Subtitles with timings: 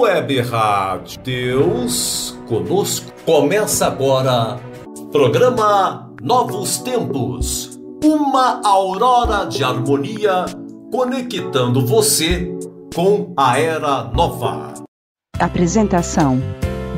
[0.00, 3.12] Web Rádio Deus conosco.
[3.24, 4.58] Começa agora
[5.12, 7.78] programa Novos Tempos.
[8.02, 10.46] Uma aurora de harmonia
[10.90, 12.50] conectando você
[12.94, 14.74] com a era nova.
[15.38, 16.40] Apresentação: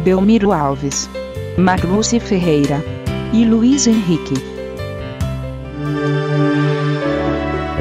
[0.03, 1.11] Belmiro Alves,
[1.59, 2.83] Marluce Ferreira
[3.33, 4.35] e Luiz Henrique.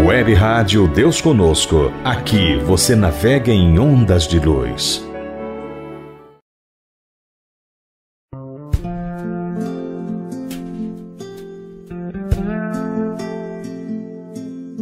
[0.03, 1.89] Web Rádio Deus Conosco.
[2.03, 5.01] Aqui você navega em ondas de luz.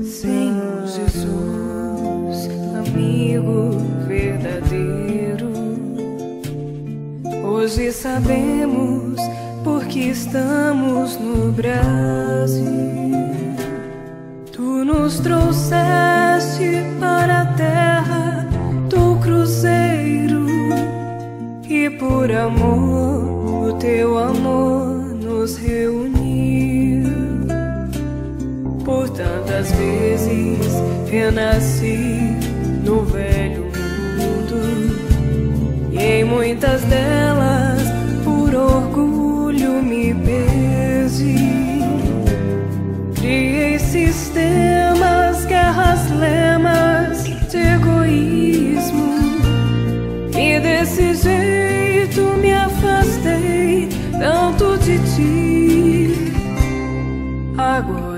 [0.01, 5.51] Senhor Jesus, amigo verdadeiro,
[7.43, 9.21] hoje sabemos
[9.63, 13.00] porque estamos no Brasil.
[15.23, 18.47] Trouxeste para a terra
[18.89, 20.47] do cruzeiro
[21.69, 27.09] e por amor o teu amor nos reuniu.
[28.83, 30.73] Por tantas vezes
[31.09, 32.35] renasci
[32.83, 33.65] no velho
[34.17, 37.30] mundo e em muitas delas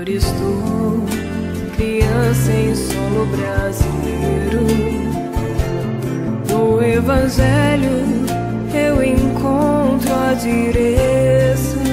[0.04, 1.06] Agora estou
[1.76, 4.66] criança em solo brasileiro.
[6.46, 8.26] No Evangelho
[8.74, 11.83] eu encontro a direção.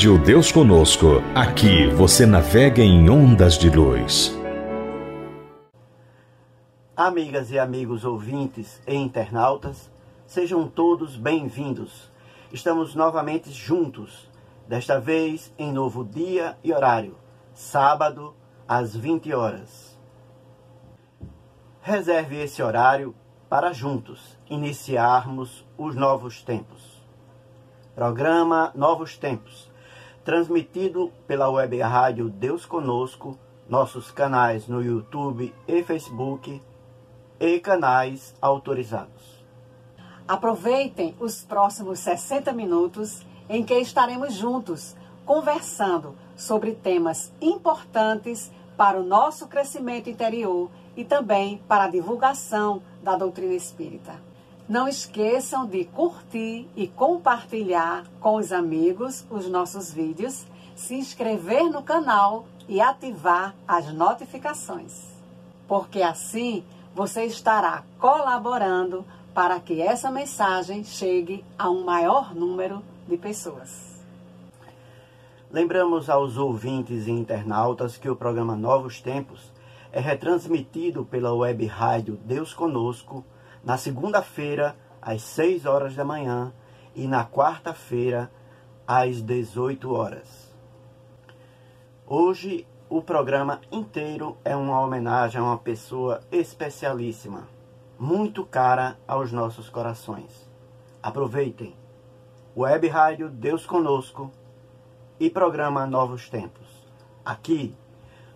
[0.00, 1.06] Rádio Deus Conosco.
[1.34, 4.34] Aqui você navega em ondas de luz.
[6.96, 9.90] Amigas e amigos ouvintes e internautas,
[10.26, 12.10] sejam todos bem-vindos.
[12.50, 14.26] Estamos novamente juntos,
[14.66, 17.18] desta vez em novo dia e horário,
[17.52, 18.34] sábado
[18.66, 20.00] às 20 horas.
[21.82, 23.14] Reserve esse horário
[23.50, 26.90] para juntos iniciarmos os novos tempos.
[27.94, 29.69] Programa Novos Tempos,
[30.24, 33.38] transmitido pela web rádio Deus Conosco,
[33.68, 36.60] nossos canais no YouTube e Facebook
[37.38, 39.44] e canais autorizados.
[40.26, 44.94] Aproveitem os próximos 60 minutos em que estaremos juntos
[45.24, 53.16] conversando sobre temas importantes para o nosso crescimento interior e também para a divulgação da
[53.16, 54.29] doutrina espírita.
[54.70, 60.46] Não esqueçam de curtir e compartilhar com os amigos os nossos vídeos,
[60.76, 65.08] se inscrever no canal e ativar as notificações.
[65.66, 66.62] Porque assim
[66.94, 74.00] você estará colaborando para que essa mensagem chegue a um maior número de pessoas.
[75.50, 79.50] Lembramos aos ouvintes e internautas que o programa Novos Tempos
[79.90, 83.24] é retransmitido pela web rádio Deus Conosco
[83.64, 86.52] na segunda-feira às 6 horas da manhã
[86.94, 88.30] e na quarta-feira
[88.86, 90.54] às 18 horas.
[92.06, 97.48] Hoje o programa inteiro é uma homenagem a uma pessoa especialíssima,
[97.98, 100.50] muito cara aos nossos corações.
[101.02, 101.74] Aproveitem.
[102.56, 104.32] Web Rádio Deus Conosco
[105.20, 106.66] e programa Novos Tempos.
[107.24, 107.76] Aqui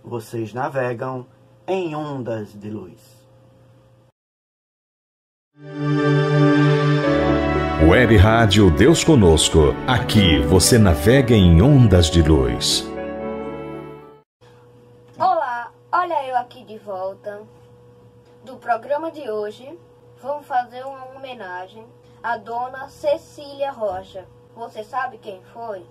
[0.05, 1.27] vocês navegam
[1.67, 3.14] em ondas de luz.
[7.89, 9.73] Web Rádio Deus Conosco.
[9.87, 12.85] Aqui você navega em ondas de luz.
[15.17, 17.43] Olá, olha eu aqui de volta.
[18.45, 19.79] Do programa de hoje,
[20.21, 21.87] vamos fazer uma homenagem
[22.21, 24.27] à dona Cecília Rocha.
[24.57, 25.87] Você sabe quem foi?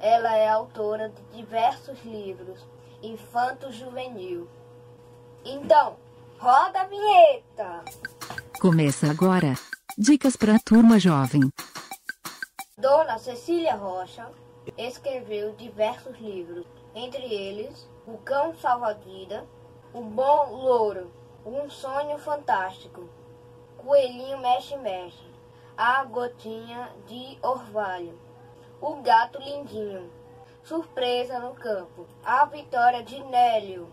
[0.00, 2.64] Ela é autora de diversos livros
[3.02, 4.48] infanto-juvenil.
[5.44, 5.96] Então,
[6.38, 7.84] roda a vinheta!
[8.60, 9.54] Começa agora.
[9.96, 11.42] Dicas para a turma jovem.
[12.76, 14.32] Dona Cecília Rocha
[14.76, 19.46] escreveu diversos livros, entre eles O Cão Salva-Vida,
[19.94, 21.12] O Bom Louro,
[21.46, 23.08] Um Sonho Fantástico,
[23.76, 25.30] Coelhinho Mexe-Mexe,
[25.76, 28.18] A Gotinha de Orvalho,
[28.80, 30.10] O Gato Lindinho,
[30.64, 33.88] Surpresa no Campo, A Vitória de Nélio,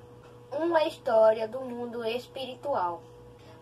[0.51, 3.03] Uma História do Mundo Espiritual,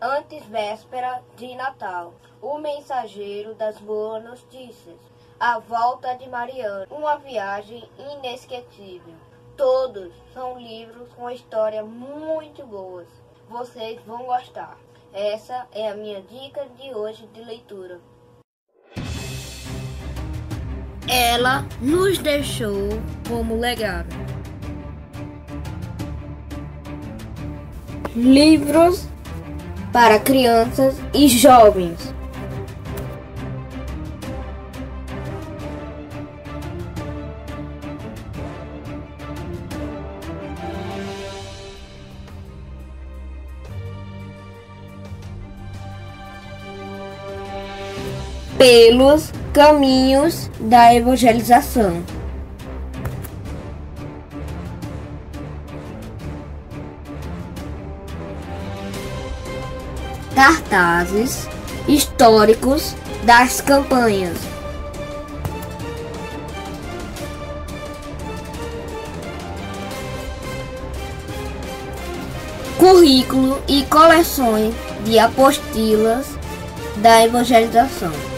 [0.06, 5.00] Antes Véspera de Natal, O Mensageiro das Boas Notícias,
[5.40, 9.14] A Volta de Mariana, Uma Viagem Inesquecível.
[9.56, 13.08] Todos são livros com histórias muito boas.
[13.48, 14.78] Vocês vão gostar.
[15.14, 18.02] Essa é a minha dica de hoje de leitura.
[21.08, 22.90] Ela nos deixou
[23.26, 24.14] como legado.
[28.14, 29.13] Livros
[29.94, 32.12] para crianças e jovens.
[48.58, 52.02] Pelos caminhos da evangelização.
[60.44, 61.48] Cartazes
[61.88, 64.38] históricos das campanhas.
[72.78, 74.76] Currículo e coleções
[75.06, 76.28] de apostilas
[76.98, 78.33] da evangelização.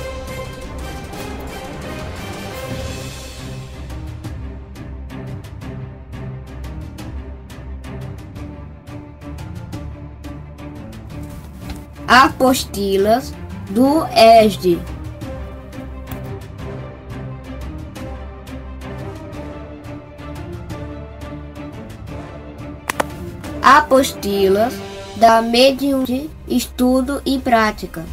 [12.15, 13.33] Apostilas
[13.71, 14.79] do ESD.
[23.61, 24.73] Apostilas
[25.17, 28.05] da Medium de Estudo e Prática.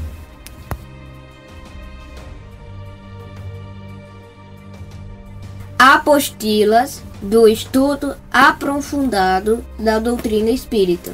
[5.78, 11.12] Apostilas do Estudo Aprofundado da Doutrina Espírita.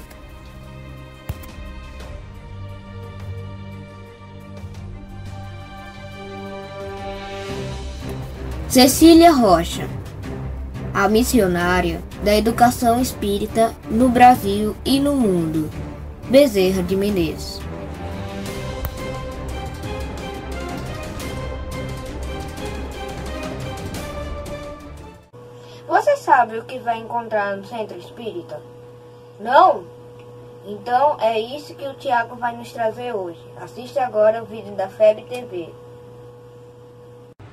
[8.68, 9.88] Cecília Rocha,
[10.92, 15.70] a missionária da educação espírita no Brasil e no mundo.
[16.28, 17.62] Bezerra de Menezes.
[25.88, 28.60] Você sabe o que vai encontrar no centro espírita?
[29.40, 29.84] Não?
[30.66, 33.40] Então é isso que o Tiago vai nos trazer hoje.
[33.56, 35.72] Assiste agora o vídeo da FEB TV.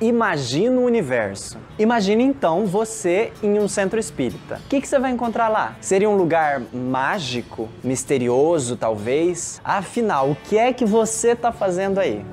[0.02, 1.58] Imagina o universo.
[1.80, 4.56] Imagine então você em um centro espírita.
[4.66, 5.78] O que, que, você vai encontrar lá?
[5.80, 9.62] Seria um lugar mágico, misterioso, talvez?
[9.64, 12.26] Afinal, o que é que você está fazendo aí?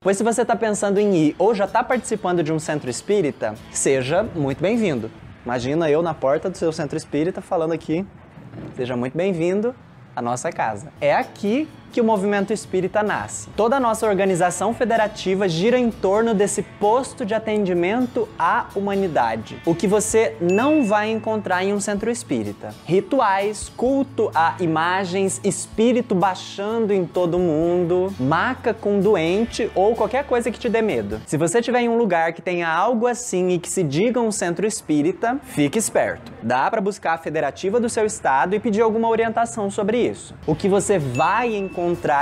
[0.00, 3.54] Pois se você está pensando em ir ou já está participando de um centro espírita,
[3.70, 5.08] seja muito bem-vindo.
[5.44, 8.04] Imagina eu na porta do seu centro espírita falando aqui,
[8.76, 9.74] seja muito bem-vindo
[10.14, 10.92] à nossa casa.
[11.00, 13.48] É aqui que o movimento espírita nasce.
[13.56, 19.74] Toda a nossa organização federativa gira em torno desse posto de atendimento à humanidade, o
[19.74, 22.74] que você não vai encontrar em um centro espírita.
[22.84, 30.50] Rituais, culto a imagens, espírito baixando em todo mundo, maca com doente ou qualquer coisa
[30.50, 31.20] que te dê medo.
[31.26, 34.30] Se você estiver em um lugar que tenha algo assim e que se diga um
[34.30, 36.32] centro espírita, fique esperto.
[36.42, 40.34] Dá para buscar a federativa do seu estado e pedir alguma orientação sobre isso.
[40.46, 41.77] O que você vai encontrar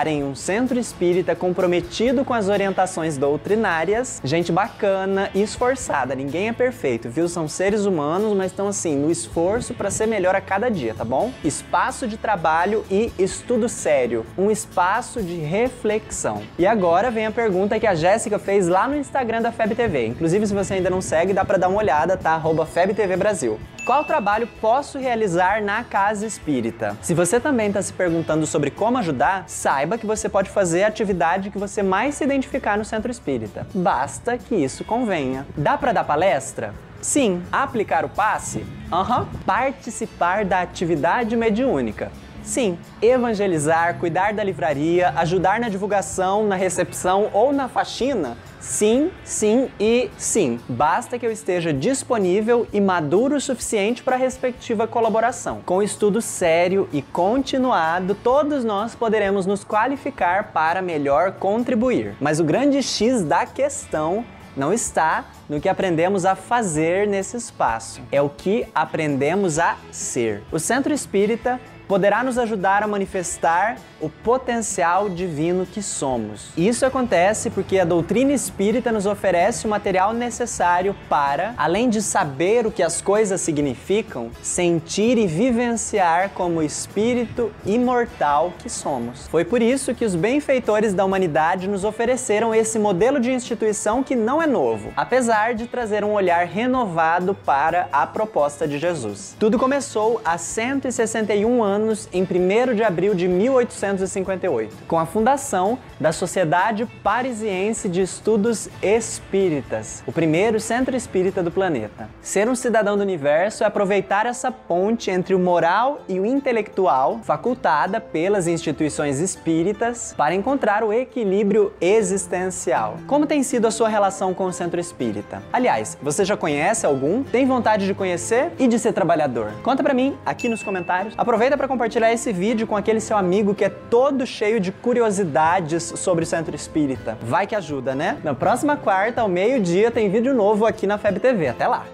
[0.07, 6.15] em um centro espírita comprometido com as orientações doutrinárias, gente bacana e esforçada.
[6.15, 7.29] Ninguém é perfeito, viu?
[7.29, 11.05] São seres humanos, mas estão assim no esforço para ser melhor a cada dia, tá
[11.05, 11.33] bom?
[11.43, 16.43] Espaço de trabalho e estudo sério, um espaço de reflexão.
[16.59, 20.07] E agora vem a pergunta que a Jéssica fez lá no Instagram da FEB TV.
[20.07, 22.33] Inclusive, se você ainda não segue, dá para dar uma olhada, tá?
[22.33, 23.59] Arroba FEB TV Brasil.
[23.87, 26.99] Qual trabalho posso realizar na casa espírita?
[27.01, 30.89] Se você também está se perguntando sobre como ajudar, saiba que você pode fazer a
[30.89, 33.65] atividade que você mais se identificar no centro espírita.
[33.73, 35.47] Basta que isso convenha.
[35.57, 36.75] Dá para dar palestra?
[37.01, 37.45] Sim.
[37.53, 38.67] Aplicar o passe?
[38.93, 39.21] Aham.
[39.21, 39.27] Uhum.
[39.47, 42.11] Participar da atividade mediúnica?
[42.47, 48.37] Sim, evangelizar, cuidar da livraria, ajudar na divulgação, na recepção ou na faxina?
[48.61, 50.61] Sim, sim e sim.
[50.69, 55.61] Basta que eu esteja disponível e maduro o suficiente para a respectiva colaboração.
[55.67, 62.15] Com estudo sério e continuado, todos nós poderemos nos qualificar para melhor contribuir.
[62.21, 64.25] Mas o grande X da questão
[64.57, 70.43] não está no que aprendemos a fazer nesse espaço, é o que aprendemos a ser.
[70.51, 76.51] O Centro Espírita poderá nos ajudar a manifestar o potencial divino que somos.
[76.57, 82.67] Isso acontece porque a doutrina espírita nos oferece o material necessário para, além de saber
[82.67, 89.27] o que as coisas significam, sentir e vivenciar como espírito imortal que somos.
[89.29, 94.15] Foi por isso que os benfeitores da humanidade nos ofereceram esse modelo de instituição que
[94.15, 99.35] não é novo, apesar de trazer um olhar renovado para a proposta de Jesus.
[99.39, 101.76] Tudo começou há 161 anos,
[102.13, 108.69] em 1 de abril de 1800 1958, com a fundação da Sociedade Parisiense de Estudos
[108.83, 112.09] Espíritas, o primeiro centro espírita do planeta.
[112.21, 117.21] Ser um cidadão do universo é aproveitar essa ponte entre o moral e o intelectual,
[117.23, 122.97] facultada pelas instituições espíritas, para encontrar o equilíbrio existencial.
[123.07, 125.43] Como tem sido a sua relação com o centro espírita?
[125.53, 127.23] Aliás, você já conhece algum?
[127.23, 129.53] Tem vontade de conhecer e de ser trabalhador?
[129.63, 131.15] Conta pra mim aqui nos comentários.
[131.17, 135.83] Aproveita para compartilhar esse vídeo com aquele seu amigo que é todo cheio de curiosidades
[135.97, 137.17] sobre o Centro Espírita.
[137.23, 138.21] Vai que ajuda, né?
[138.23, 141.49] Na próxima quarta, ao meio-dia, tem vídeo novo aqui na FEB TV.
[141.49, 141.87] Até lá!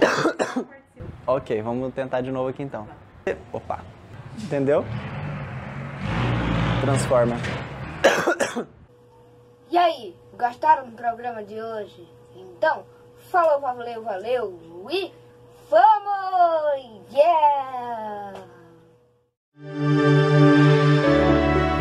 [1.26, 2.86] ok, vamos tentar de novo aqui então.
[3.52, 3.80] Opa!
[4.42, 4.84] Entendeu?
[6.82, 7.36] Transforma.
[9.72, 12.04] E aí, gostaram do programa de hoje?
[12.34, 12.84] Então,
[13.30, 14.58] falou, valeu, valeu
[14.90, 15.12] e
[15.70, 17.00] Vamos!
[17.12, 18.32] Yeah!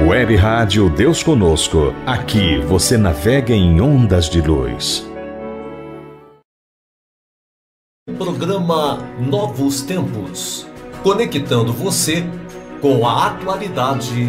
[0.07, 1.91] Web Rádio Deus Conosco.
[2.05, 5.03] Aqui você navega em ondas de luz.
[8.15, 10.67] Programa Novos Tempos.
[11.01, 12.23] Conectando você
[12.79, 14.27] com a atualidade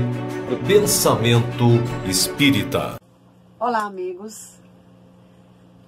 [0.48, 1.64] do pensamento
[2.08, 2.96] espírita.
[3.58, 4.59] Olá, amigos.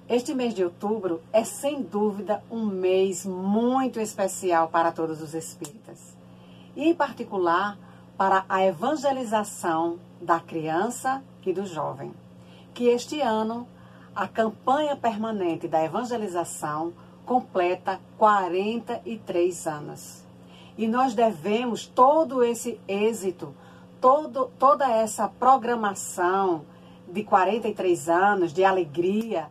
[0.09, 6.15] Este mês de outubro é sem dúvida um mês muito especial para todos os espíritas,
[6.75, 7.77] e em particular
[8.17, 12.13] para a evangelização da criança e do jovem.
[12.73, 13.65] Que este ano
[14.13, 16.93] a campanha permanente da evangelização
[17.25, 20.23] completa 43 anos.
[20.77, 23.55] E nós devemos todo esse êxito,
[24.01, 26.65] todo, toda essa programação
[27.07, 29.49] de 43 anos de alegria,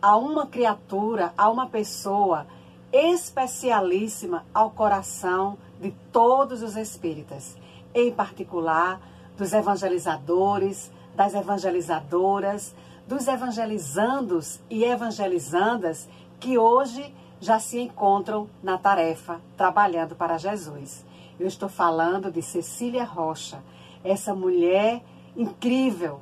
[0.00, 2.46] a uma criatura, a uma pessoa
[2.92, 7.56] especialíssima ao coração de todos os espíritas,
[7.94, 9.00] em particular
[9.36, 12.74] dos evangelizadores, das evangelizadoras,
[13.06, 21.04] dos evangelizandos e evangelizandas que hoje já se encontram na tarefa trabalhando para Jesus.
[21.38, 23.62] Eu estou falando de Cecília Rocha,
[24.02, 25.02] essa mulher
[25.36, 26.20] incrível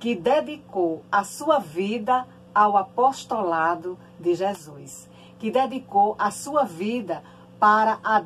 [0.00, 2.26] que dedicou a sua vida
[2.58, 7.22] ao apostolado de Jesus, que dedicou a sua vida
[7.56, 8.24] para a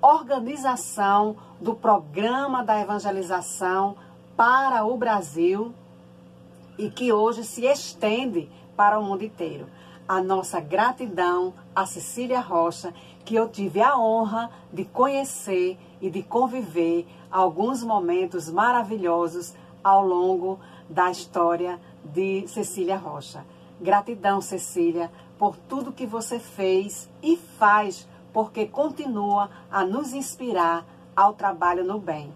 [0.00, 3.96] organização do programa da evangelização
[4.36, 5.74] para o Brasil
[6.78, 9.66] e que hoje se estende para o mundo inteiro.
[10.06, 16.22] A nossa gratidão a Cecília Rocha, que eu tive a honra de conhecer e de
[16.22, 23.44] conviver alguns momentos maravilhosos ao longo da história de Cecília Rocha.
[23.82, 30.86] Gratidão, Cecília, por tudo que você fez e faz, porque continua a nos inspirar
[31.16, 32.32] ao trabalho no bem.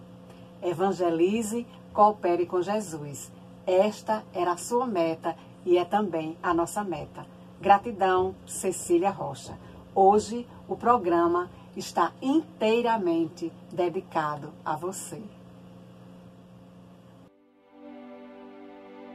[0.60, 3.30] Evangelize, coopere com Jesus.
[3.64, 7.24] Esta era a sua meta e é também a nossa meta.
[7.60, 9.56] Gratidão, Cecília Rocha.
[9.94, 15.22] Hoje o programa está inteiramente dedicado a você.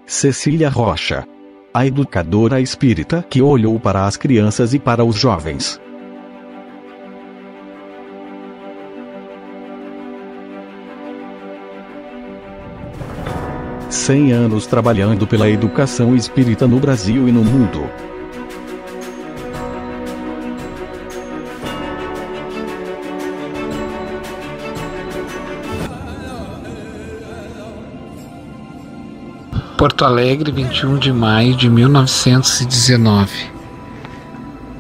[0.05, 1.27] Cecília Rocha.
[1.73, 5.79] A educadora espírita que olhou para as crianças e para os jovens.
[13.89, 18.10] Cem anos trabalhando pela educação espírita no Brasil e no mundo.
[29.81, 33.51] Porto Alegre, 21 de maio de 1919.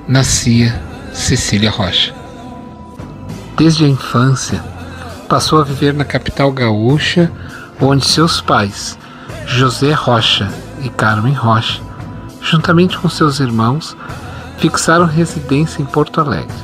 [0.07, 0.79] Nascia
[1.11, 2.13] Cecília Rocha.
[3.57, 4.63] Desde a infância,
[5.27, 7.31] passou a viver na capital gaúcha,
[7.81, 8.95] onde seus pais,
[9.47, 10.47] José Rocha
[10.83, 11.81] e Carmen Rocha,
[12.39, 13.97] juntamente com seus irmãos,
[14.59, 16.55] fixaram residência em Porto Alegre.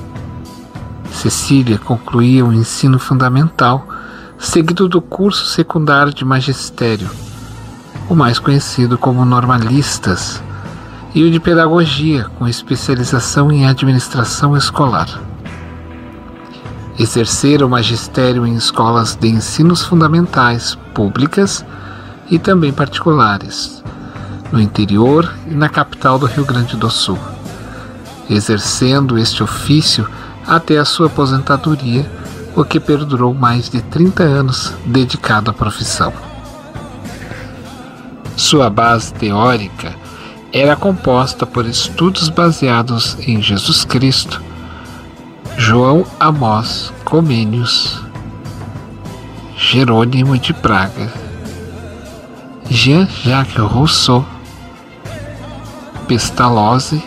[1.11, 3.87] Cecília concluía o ensino fundamental,
[4.37, 7.09] seguido do curso secundário de magistério
[8.09, 10.41] o mais conhecido como normalistas,
[11.13, 15.07] e o de pedagogia, com especialização em administração escolar.
[16.99, 21.65] Exercer o magistério em escolas de ensinos fundamentais públicas
[22.29, 23.83] e também particulares,
[24.51, 27.19] no interior e na capital do Rio Grande do Sul,
[28.29, 30.07] exercendo este ofício
[30.45, 32.09] até a sua aposentadoria,
[32.55, 36.26] o que perdurou mais de 30 anos dedicado à profissão.
[38.37, 39.95] Sua base teórica
[40.53, 44.43] era composta por estudos baseados em Jesus Cristo,
[45.57, 47.99] João Amós Comênios,
[49.57, 51.11] Jerônimo de Praga,
[52.69, 54.23] Jean-Jacques Rousseau,
[56.07, 57.03] Pestalozzi,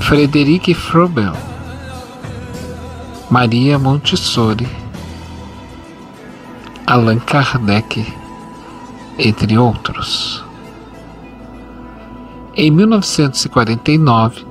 [0.00, 1.36] Frederic Froebel,
[3.30, 4.68] Maria Montessori,
[6.84, 8.25] Allan Kardec,
[9.18, 10.44] entre outros.
[12.54, 14.44] Em 1949,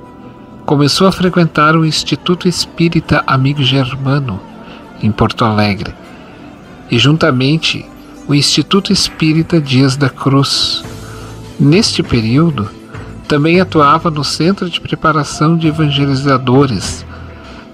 [0.64, 4.40] começou a frequentar o Instituto Espírita Amigo Germano,
[5.02, 5.94] em Porto Alegre,
[6.90, 7.84] e juntamente
[8.28, 10.84] o Instituto Espírita Dias da Cruz.
[11.58, 12.68] Neste período,
[13.26, 17.04] também atuava no Centro de Preparação de Evangelizadores,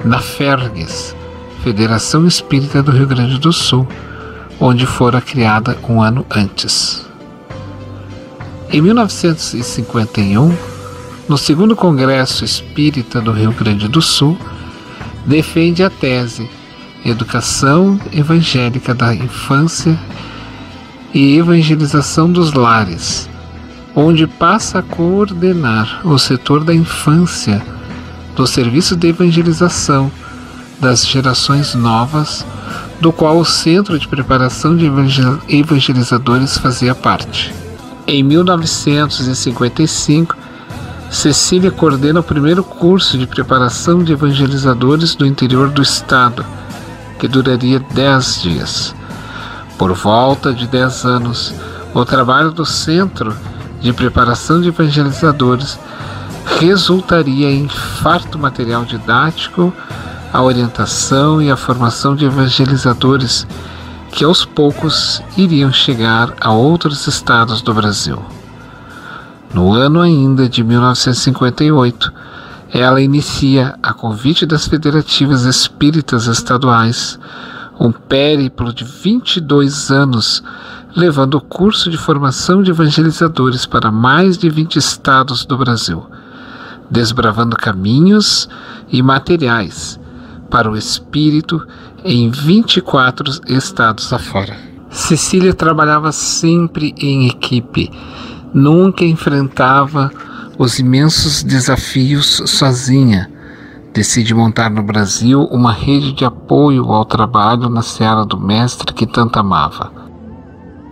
[0.05, 1.15] na FERGES,
[1.63, 3.87] Federação Espírita do Rio Grande do Sul,
[4.61, 7.05] onde fora criada um ano antes.
[8.71, 10.57] Em 1951,
[11.29, 14.39] no segundo Congresso Espírita do Rio Grande do Sul,
[15.27, 16.49] defende a tese
[17.05, 19.99] Educação Evangélica da Infância
[21.13, 23.29] e Evangelização dos Lares,
[23.95, 27.63] onde passa a coordenar o setor da infância
[28.35, 30.11] do serviço de evangelização
[30.81, 32.47] das gerações novas
[33.03, 34.89] do qual o Centro de Preparação de
[35.49, 37.53] Evangelizadores fazia parte.
[38.07, 40.37] Em 1955,
[41.11, 46.47] Cecília coordena o primeiro curso de preparação de evangelizadores do interior do estado,
[47.19, 48.95] que duraria 10 dias.
[49.77, 51.53] Por volta de 10 anos,
[51.93, 53.37] o trabalho do Centro
[53.81, 55.77] de Preparação de Evangelizadores
[56.61, 59.73] resultaria em farto material didático
[60.33, 63.47] a orientação e a formação de evangelizadores
[64.11, 68.19] que aos poucos iriam chegar a outros estados do Brasil.
[69.53, 72.13] No ano ainda de 1958,
[72.73, 77.19] ela inicia, a convite das federativas espíritas estaduais,
[77.79, 80.43] um périplo de 22 anos,
[80.97, 86.07] levando o curso de formação de evangelizadores para mais de 20 estados do Brasil,
[86.91, 88.49] desbravando caminhos
[88.91, 90.01] e materiais
[90.53, 91.67] para o espírito
[92.05, 94.55] em 24 estados afora.
[94.91, 97.91] Cecília trabalhava sempre em equipe,
[98.53, 100.11] nunca enfrentava
[100.59, 103.31] os imensos desafios sozinha.
[103.95, 109.07] Decide montar no Brasil uma rede de apoio ao trabalho na seara do mestre que
[109.07, 109.91] tanto amava.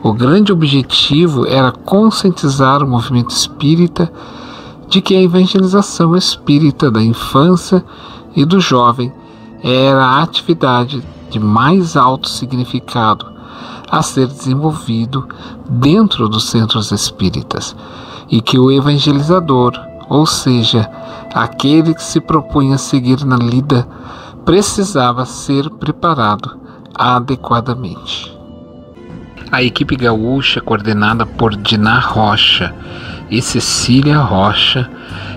[0.03, 4.11] O grande objetivo era conscientizar o movimento espírita
[4.89, 7.85] de que a evangelização espírita da infância
[8.35, 9.13] e do jovem
[9.63, 13.27] era a atividade de mais alto significado
[13.91, 15.29] a ser desenvolvido
[15.69, 17.75] dentro dos centros espíritas
[18.29, 19.73] e que o evangelizador,
[20.09, 20.89] ou seja,
[21.35, 23.87] aquele que se propunha seguir na lida,
[24.45, 26.59] precisava ser preparado
[26.95, 28.40] adequadamente.
[29.53, 32.73] A equipe gaúcha, coordenada por Diná Rocha
[33.29, 34.89] e Cecília Rocha,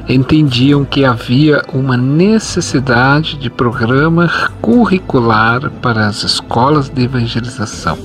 [0.07, 4.29] entendiam que havia uma necessidade de programa
[4.61, 7.97] curricular para as escolas de evangelização.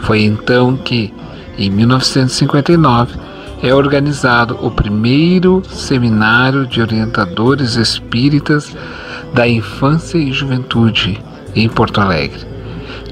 [0.00, 1.12] Foi então que,
[1.58, 3.18] em 1959,
[3.62, 8.74] é organizado o primeiro seminário de orientadores espíritas
[9.34, 11.22] da infância e juventude
[11.54, 12.40] em Porto Alegre,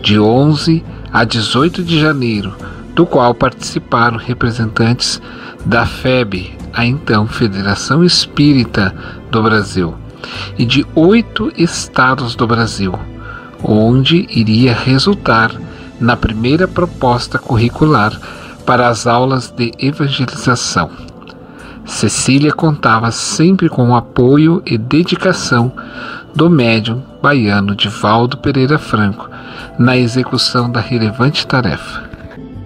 [0.03, 2.55] de 11 a 18 de janeiro,
[2.95, 5.21] do qual participaram representantes
[5.65, 8.95] da FEB, a então Federação Espírita
[9.31, 9.95] do Brasil,
[10.59, 12.95] e de oito estados do Brasil,
[13.63, 15.53] onde iria resultar
[16.01, 18.19] na primeira proposta curricular
[18.65, 20.91] para as aulas de evangelização.
[21.85, 25.73] Cecília contava sempre com o apoio e dedicação
[26.35, 29.29] do médium baiano Divaldo Pereira Franco
[29.79, 32.11] na execução da relevante tarefa.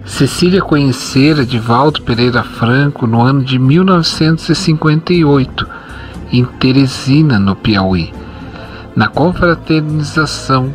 [0.05, 5.67] Cecília conhecera Divaldo Pereira Franco no ano de 1958,
[6.31, 8.13] em Teresina, no Piauí,
[8.95, 10.71] na confraternização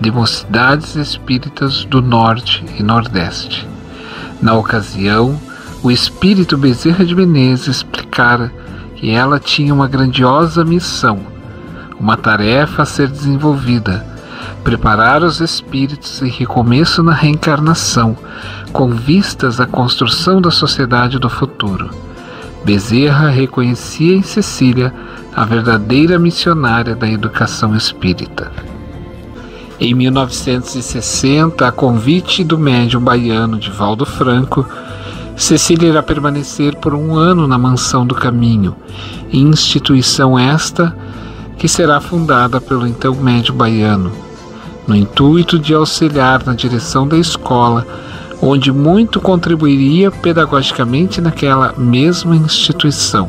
[0.00, 3.66] de mocidades espíritas do Norte e Nordeste.
[4.42, 5.40] Na ocasião,
[5.82, 8.52] o espírito Bezerra de Menezes explicara
[8.96, 11.20] que ela tinha uma grandiosa missão,
[11.98, 14.04] uma tarefa a ser desenvolvida
[14.62, 18.16] preparar os espíritos em recomeço na reencarnação,
[18.72, 21.90] com vistas à construção da sociedade do futuro.
[22.64, 24.92] Bezerra reconhecia em Cecília
[25.34, 28.50] a verdadeira missionária da educação espírita.
[29.80, 34.66] Em 1960, a convite do médium baiano Divaldo Franco,
[35.36, 38.74] Cecília irá permanecer por um ano na Mansão do Caminho,
[39.32, 40.96] instituição esta
[41.56, 44.10] que será fundada pelo então médium baiano,
[44.88, 47.86] no intuito de auxiliar na direção da escola,
[48.40, 53.28] onde muito contribuiria pedagogicamente naquela mesma instituição,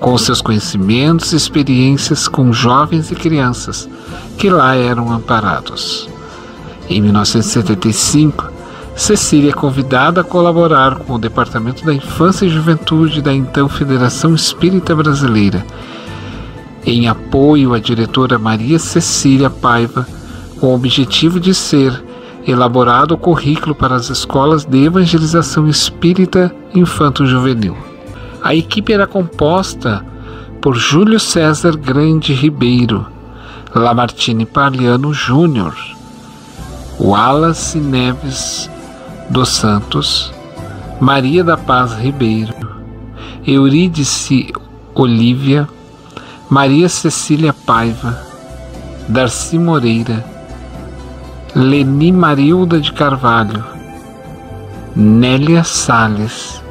[0.00, 3.88] com seus conhecimentos e experiências com jovens e crianças
[4.36, 6.08] que lá eram amparados.
[6.90, 8.50] Em 1975,
[8.96, 14.34] Cecília é convidada a colaborar com o Departamento da Infância e Juventude da então Federação
[14.34, 15.64] Espírita Brasileira,
[16.84, 20.06] em apoio à diretora Maria Cecília Paiva
[20.62, 22.04] com o objetivo de ser
[22.46, 27.76] elaborado o currículo para as escolas de evangelização espírita infanto-juvenil.
[28.40, 30.06] A equipe era composta
[30.60, 33.04] por Júlio César Grande Ribeiro,
[33.74, 35.74] Lamartine Paliano Júnior,
[36.96, 38.70] Wallace Neves
[39.30, 40.32] dos Santos,
[41.00, 42.54] Maria da Paz Ribeiro,
[43.44, 44.52] Eurídice
[44.94, 45.68] Olívia,
[46.48, 48.16] Maria Cecília Paiva,
[49.08, 50.30] Darcy Moreira,
[51.54, 53.62] Leni Marilda de Carvalho,
[54.96, 56.62] Nélia Sales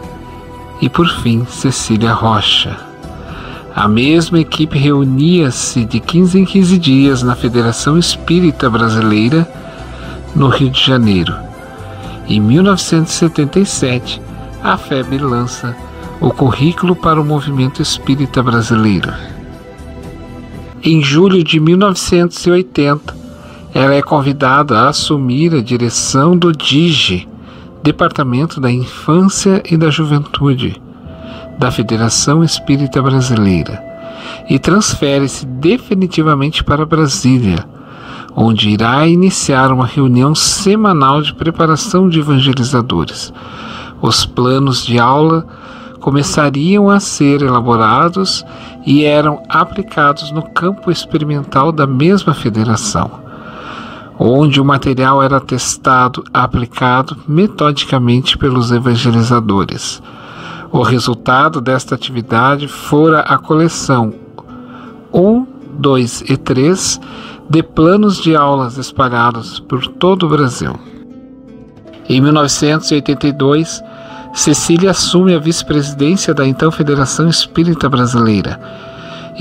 [0.82, 2.76] e, por fim, Cecília Rocha.
[3.76, 9.48] A mesma equipe reunia-se de 15 em 15 dias na Federação Espírita Brasileira,
[10.36, 11.36] no Rio de Janeiro.
[12.28, 14.20] Em 1977,
[14.64, 15.78] a FEB lança
[16.20, 19.14] o Currículo para o Movimento Espírita Brasileiro.
[20.84, 23.21] Em julho de 1980,
[23.74, 27.28] ela é convidada a assumir a direção do DIGE,
[27.82, 30.82] Departamento da Infância e da Juventude,
[31.58, 33.82] da Federação Espírita Brasileira,
[34.50, 37.66] e transfere-se definitivamente para Brasília,
[38.36, 43.34] onde irá iniciar uma reunião semanal de preparação de evangelizadores.
[44.02, 45.48] Os planos de aula
[46.02, 48.44] começariam a ser elaborados
[48.86, 53.31] e eram aplicados no campo experimental da mesma federação
[54.24, 60.00] onde o material era testado, aplicado metodicamente pelos evangelizadores.
[60.72, 64.14] O resultado desta atividade fora a coleção
[65.12, 67.02] 1, 2 e 3
[67.50, 70.76] de planos de aulas espalhados por todo o Brasil.
[72.08, 73.82] Em 1982,
[74.36, 78.91] Cecília assume a vice-presidência da então Federação Espírita Brasileira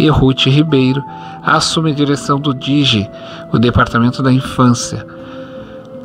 [0.01, 1.05] e Ruth Ribeiro
[1.43, 3.09] assume a direção do DIGE,
[3.53, 5.07] o Departamento da Infância.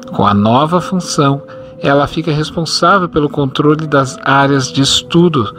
[0.08, 1.42] Com a nova função,
[1.80, 5.56] ela fica responsável pelo controle das áreas de estudo,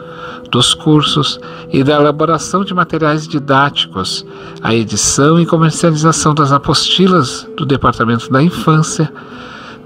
[0.51, 1.39] dos cursos
[1.71, 4.25] e da elaboração de materiais didáticos,
[4.61, 9.11] a edição e comercialização das apostilas do Departamento da Infância,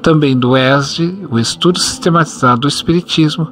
[0.02, 3.48] também do ESD, o Estudo Sistematizado do Espiritismo,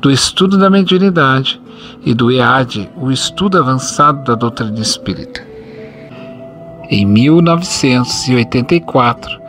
[0.00, 1.60] do Estudo da Mediunidade
[2.04, 5.42] e do EAD, o Estudo Avançado da Doutrina Espírita.
[6.90, 9.40] Em 1984,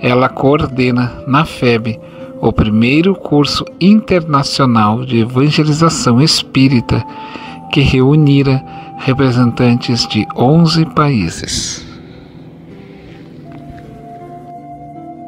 [0.00, 2.00] ela coordena na FEB
[2.40, 7.04] o primeiro curso internacional de evangelização espírita
[7.72, 8.64] que reunira
[8.98, 11.84] representantes de 11 países.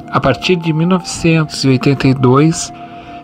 [0.09, 2.73] A partir de 1982,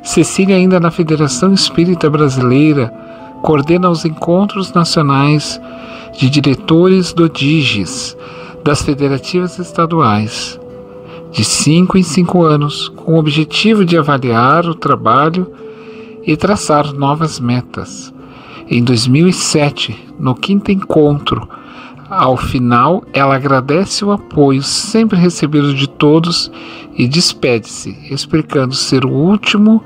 [0.03, 2.93] Cecília, ainda na Federação Espírita Brasileira,
[3.47, 5.57] coordena os encontros nacionais
[6.17, 8.17] de diretores do DIGES,
[8.61, 10.59] das federativas estaduais,
[11.31, 15.49] de cinco em cinco anos, com o objetivo de avaliar o trabalho
[16.23, 18.13] e traçar novas metas.
[18.69, 21.47] Em 2007, no quinto encontro,
[22.09, 26.51] ao final, ela agradece o apoio sempre recebido de todos
[26.97, 29.81] e despede-se, explicando ser o último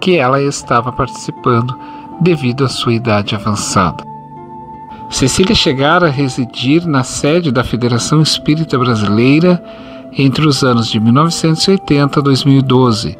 [0.00, 1.72] que ela estava participando
[2.20, 4.04] devido à sua idade avançada.
[5.10, 9.62] Cecília chegara a residir na sede da Federação Espírita Brasileira
[10.16, 13.16] entre os anos de 1980 a 2012,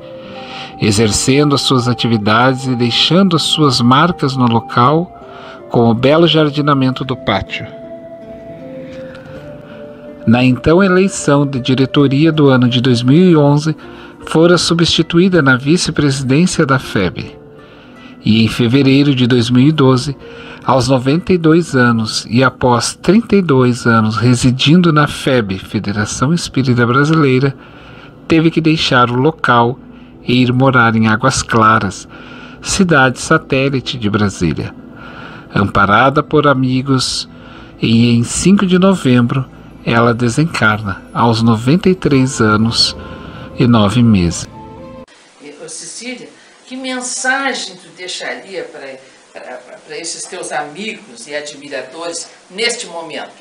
[0.80, 5.11] exercendo as suas atividades e deixando as suas marcas no local
[5.70, 7.66] com o belo jardinamento do pátio.
[10.26, 13.76] Na então eleição de diretoria do ano de 2011,
[14.26, 17.43] fora substituída na vice-presidência da FEB.
[18.24, 20.16] E em fevereiro de 2012,
[20.64, 27.54] aos 92 anos e após 32 anos residindo na FEB, Federação Espírita Brasileira,
[28.26, 29.78] teve que deixar o local
[30.26, 32.08] e ir morar em Águas Claras,
[32.62, 34.74] cidade satélite de Brasília.
[35.54, 37.28] Amparada por amigos,
[37.80, 39.44] e em 5 de novembro
[39.84, 42.96] ela desencarna aos 93 anos
[43.58, 44.48] e 9 meses.
[45.66, 46.28] Cecília,
[46.66, 48.98] que mensagem deixaria para
[49.35, 53.33] para esses teus amigos e admiradores neste momento?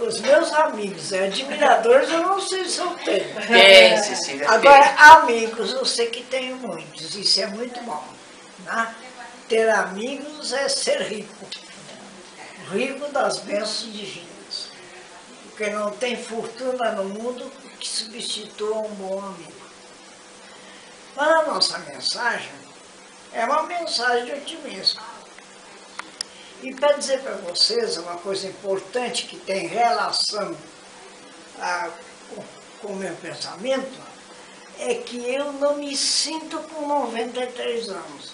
[0.00, 3.46] Os meus amigos e admiradores eu não sei se eu tenho.
[3.46, 4.50] Tem, Cecília.
[4.50, 5.04] Agora, tem.
[5.04, 8.02] amigos eu sei que tenho muitos, isso é muito bom.
[8.64, 8.94] Né?
[9.48, 11.46] Ter amigos é ser rico.
[12.72, 14.72] Rico das bênçãos divinas.
[15.44, 19.51] Porque não tem fortuna no mundo que substitua um bom amigo.
[21.14, 22.52] Mas a nossa mensagem
[23.32, 25.00] é uma mensagem de otimismo.
[26.62, 30.56] E para dizer para vocês uma coisa importante que tem relação
[31.58, 31.90] a,
[32.80, 34.00] com o meu pensamento,
[34.78, 38.32] é que eu não me sinto com 93 anos.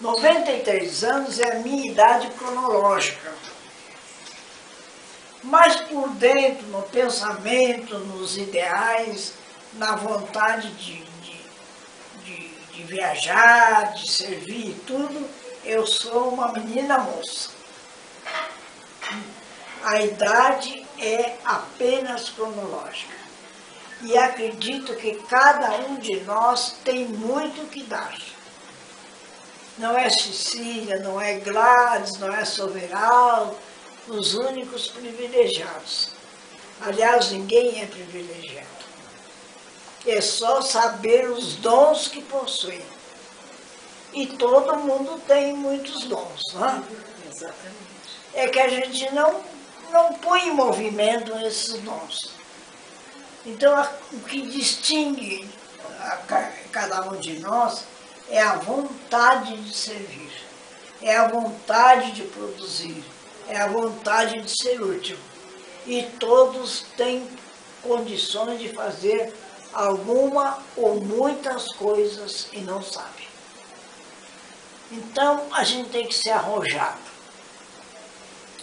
[0.00, 3.32] 93 anos é a minha idade cronológica.
[5.42, 9.34] Mas por dentro, no pensamento, nos ideais,
[9.74, 11.10] na vontade de
[12.80, 15.28] de viajar, de servir e tudo,
[15.64, 17.50] eu sou uma menina moça.
[19.84, 23.20] A idade é apenas cronológica.
[24.02, 28.16] E acredito que cada um de nós tem muito que dar.
[29.76, 33.58] Não é Cecília, não é Gladys, não é Soveral,
[34.08, 36.10] os únicos privilegiados.
[36.80, 38.79] Aliás, ninguém é privilegiado.
[40.06, 42.82] É só saber os dons que possui.
[44.12, 46.82] E todo mundo tem muitos dons, né?
[47.30, 47.90] Exatamente.
[48.34, 49.40] É que a gente não,
[49.92, 52.32] não põe em movimento esses dons.
[53.46, 55.48] Então, a, o que distingue
[56.00, 56.18] a,
[56.72, 57.84] cada um de nós
[58.28, 60.32] é a vontade de servir,
[61.02, 63.02] é a vontade de produzir,
[63.48, 65.16] é a vontade de ser útil.
[65.86, 67.28] E todos têm
[67.82, 69.34] condições de fazer
[69.72, 73.28] alguma ou muitas coisas e não sabe.
[74.90, 77.10] Então a gente tem que ser arrojado.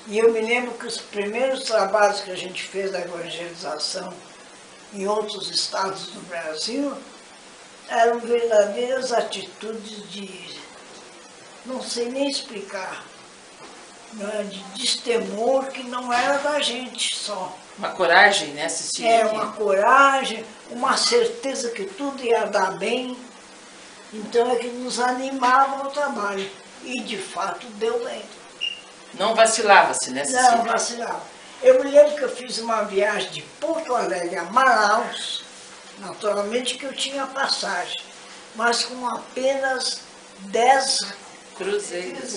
[0.07, 4.13] E eu me lembro que os primeiros trabalhos que a gente fez da evangelização
[4.93, 6.95] em outros estados do Brasil
[7.89, 10.57] eram verdadeiras atitudes de,
[11.65, 13.03] não sei nem explicar,
[14.13, 17.57] né, de destemor que não era da gente só.
[17.77, 19.11] Uma coragem, né, Cecília?
[19.11, 23.17] É, uma coragem, uma certeza que tudo ia dar bem.
[24.13, 26.49] Então é que nos animava ao trabalho.
[26.83, 28.23] E de fato deu bem.
[29.15, 30.51] Não vacilava-se, né, Cecília?
[30.51, 31.21] Não vacilava.
[31.61, 35.47] Eu me lembro que eu fiz uma viagem de Porto Alegre a Manaus
[35.99, 37.99] Naturalmente que eu tinha passagem,
[38.55, 40.01] mas com apenas
[40.41, 40.99] 10
[41.55, 42.35] cruzeiros.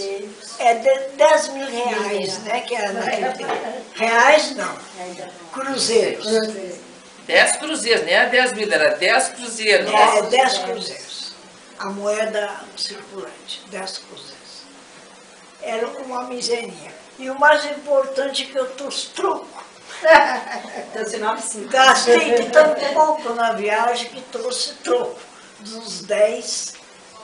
[0.59, 2.63] É de 10 mil reais, né?
[2.63, 3.85] Que era naquele tempo.
[3.95, 4.79] Reais não.
[5.53, 6.27] Cruzeiros.
[7.31, 9.93] 10 cruzeiros, nem era 10 mil, era 10 cruzeiros.
[9.93, 11.33] É, 10 cruzeiros.
[11.79, 14.41] A moeda circulante, 10 cruzeiros.
[15.63, 16.93] Era uma miserinha.
[17.19, 19.47] E o mais importante é que eu trouxe troco.
[21.71, 25.21] Gastei de tão pouco na viagem que trouxe troco
[25.61, 26.75] dos 10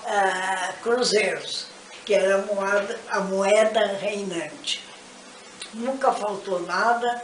[0.07, 1.67] ah, cruzeiros,
[2.05, 4.85] que era a moeda, a moeda reinante.
[5.75, 7.23] Nunca faltou nada,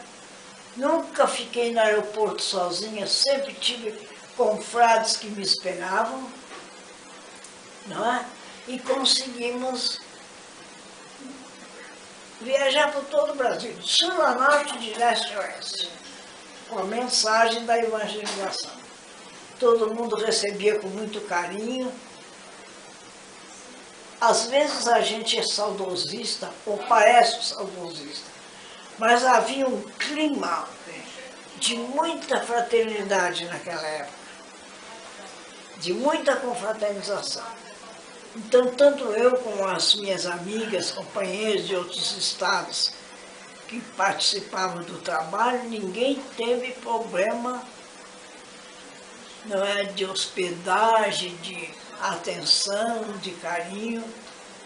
[0.76, 3.92] nunca fiquei no aeroporto sozinha, sempre tive
[4.36, 6.30] confrades que me esperavam,
[7.86, 8.24] não é?
[8.68, 10.00] E conseguimos
[12.40, 15.90] viajar por todo o Brasil, sul a norte, de leste a oeste,
[16.68, 18.70] com a mensagem da evangelização.
[19.58, 21.92] Todo mundo recebia com muito carinho.
[24.20, 28.31] Às vezes a gente é saudosista, ou parece saudosista,
[28.98, 30.68] mas havia um clima
[31.58, 34.18] de muita fraternidade naquela época,
[35.78, 37.44] de muita confraternização.
[38.34, 42.92] Então, tanto eu como as minhas amigas, companheiras de outros estados
[43.68, 47.62] que participavam do trabalho, ninguém teve problema
[49.46, 54.04] não é, de hospedagem, de atenção, de carinho.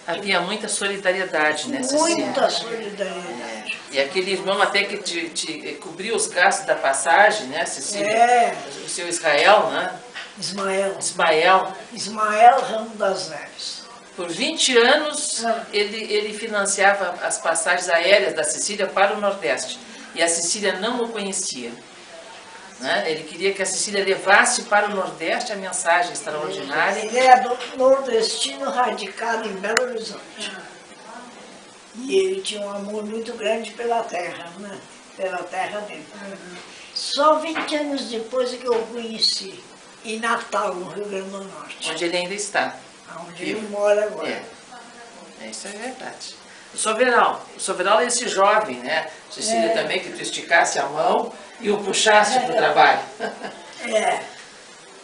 [0.07, 2.27] Havia muita solidariedade, né, Cecília?
[2.27, 3.77] Muita solidariedade.
[3.91, 8.13] E aquele irmão até que te, te cobriu os gastos da passagem, né, Cecília?
[8.13, 8.57] É.
[8.85, 9.93] O seu Israel, né?
[10.39, 10.97] Ismael.
[10.99, 11.73] Ismael.
[11.93, 13.85] Ismael Ramos das Neves.
[14.15, 19.79] Por 20 anos, ele, ele financiava as passagens aéreas da Cecília para o Nordeste.
[20.15, 21.71] E a Cecília não o conhecia.
[22.81, 23.11] Né?
[23.11, 27.07] Ele queria que a Cecília levasse para o Nordeste a mensagem extraordinária.
[27.07, 30.53] Ele era do nordestino radicado em Belo Horizonte.
[31.95, 34.79] E ele tinha um amor muito grande pela terra, né?
[35.17, 36.07] pela terra dele.
[36.95, 39.63] Só 20 anos depois é que eu o conheci,
[40.05, 41.91] em Natal, no Rio Grande do Norte.
[41.91, 42.77] Onde ele ainda está.
[43.27, 44.29] Onde ele mora agora.
[44.29, 44.43] É.
[45.43, 46.37] É, Isso é verdade.
[46.75, 49.09] O Soberal, o Soberal é esse jovem, né?
[49.31, 49.75] Cecília É.
[49.75, 53.01] também, que tu esticasse a mão e o puxasse para o trabalho.
[53.85, 54.21] É.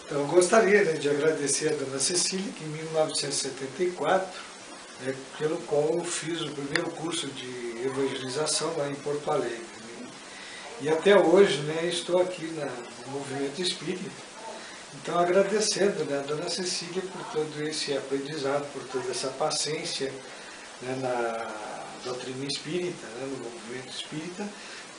[0.04, 4.28] Então, eu gostaria né, de agradecer a dona Cecília, que em 1974,
[5.00, 9.58] né, pelo qual eu fiz o primeiro curso de evangelização lá em Porto Alegre.
[10.00, 10.06] né.
[10.80, 14.10] E até hoje né, estou aqui na, no movimento espírita.
[15.00, 20.12] Então, agradecendo né, a dona Cecília por todo esse aprendizado, por toda essa paciência
[20.82, 21.50] né, na
[22.04, 24.46] doutrina espírita, né, no movimento espírita,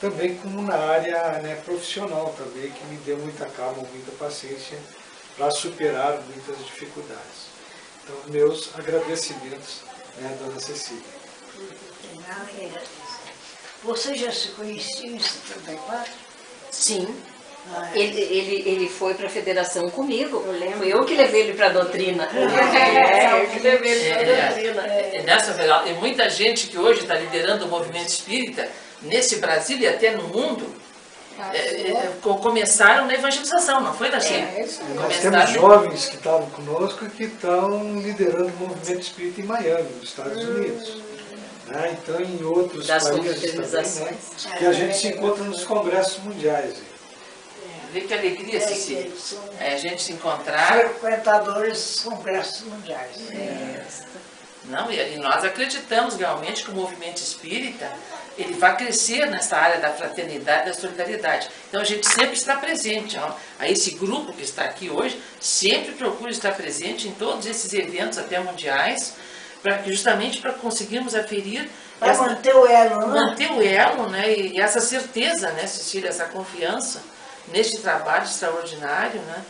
[0.04, 4.78] também como na área né, profissional também, que me deu muita calma, muita paciência
[5.34, 7.48] para superar muitas dificuldades.
[8.02, 9.80] Então, meus agradecimentos,
[10.18, 11.02] né, dona Cecília.
[13.82, 16.12] Você já se conhecia em 74?
[16.70, 17.08] Sim.
[17.72, 17.98] Ah, é.
[17.98, 20.44] Ele, ele, ele foi para a federação comigo.
[20.76, 22.28] Foi eu que levei ele para a doutrina.
[22.34, 24.82] É, eu que levei ele para a É, doutrina.
[24.86, 25.56] é, nessa
[25.88, 28.68] e muita gente que hoje está liderando o movimento espírita,
[29.04, 30.66] nesse Brasil e até no mundo,
[31.52, 34.34] é, é, co- começaram na evangelização, não foi, Darcy?
[34.94, 39.88] Nós temos jovens que estavam conosco e que estão liderando o movimento espírita em Miami,
[39.94, 41.02] nos Estados Unidos.
[41.66, 41.96] Né?
[42.02, 44.16] Então, em outros Das países também, né?
[44.58, 46.74] que a gente se encontra nos congressos mundiais.
[47.92, 50.72] Vê que alegria, É, eles são É, a gente se encontrar.
[50.78, 53.16] frequentadores dos congressos mundiais.
[54.66, 57.90] Não, e, e nós acreditamos realmente que o movimento espírita
[58.36, 61.48] ele vai crescer nessa área da fraternidade da solidariedade.
[61.68, 63.16] Então a gente sempre está presente.
[63.18, 63.32] Ó.
[63.58, 68.18] A esse grupo que está aqui hoje sempre procura estar presente em todos esses eventos
[68.18, 69.14] até mundiais,
[69.62, 73.20] para que justamente para conseguirmos aferir Para manter o elo, né?
[73.20, 74.32] manter o elo, né?
[74.32, 77.02] E, e essa certeza, né, Cecília, essa confiança
[77.48, 79.42] neste trabalho extraordinário, né?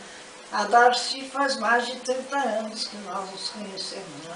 [0.51, 4.35] A Darcy faz mais de 30 anos que nós nos conhecemos, né?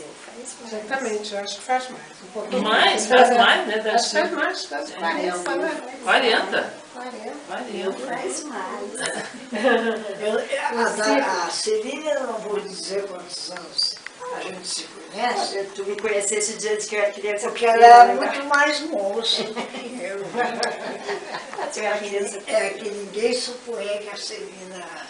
[0.00, 0.72] Eu faz mais.
[0.84, 2.02] Exatamente, eu acho que faz mais.
[2.22, 5.82] Um pouquinho Mais, faz mais, né, Acho que faz mais, faz 40, né?
[6.04, 6.74] 40?
[6.94, 7.32] 40.
[7.48, 8.06] 40.
[8.06, 8.90] Faz mais.
[10.20, 13.94] Eu, a, da- a Celina, eu não vou dizer quantos anos
[14.36, 17.48] a gente se conhece, Tu me conhecesse dias que eu era criança.
[17.48, 20.20] porque ela era muito mais moça do que eu.
[21.72, 22.40] Tu era criança.
[22.46, 25.09] É que ninguém supunha que a Celina É.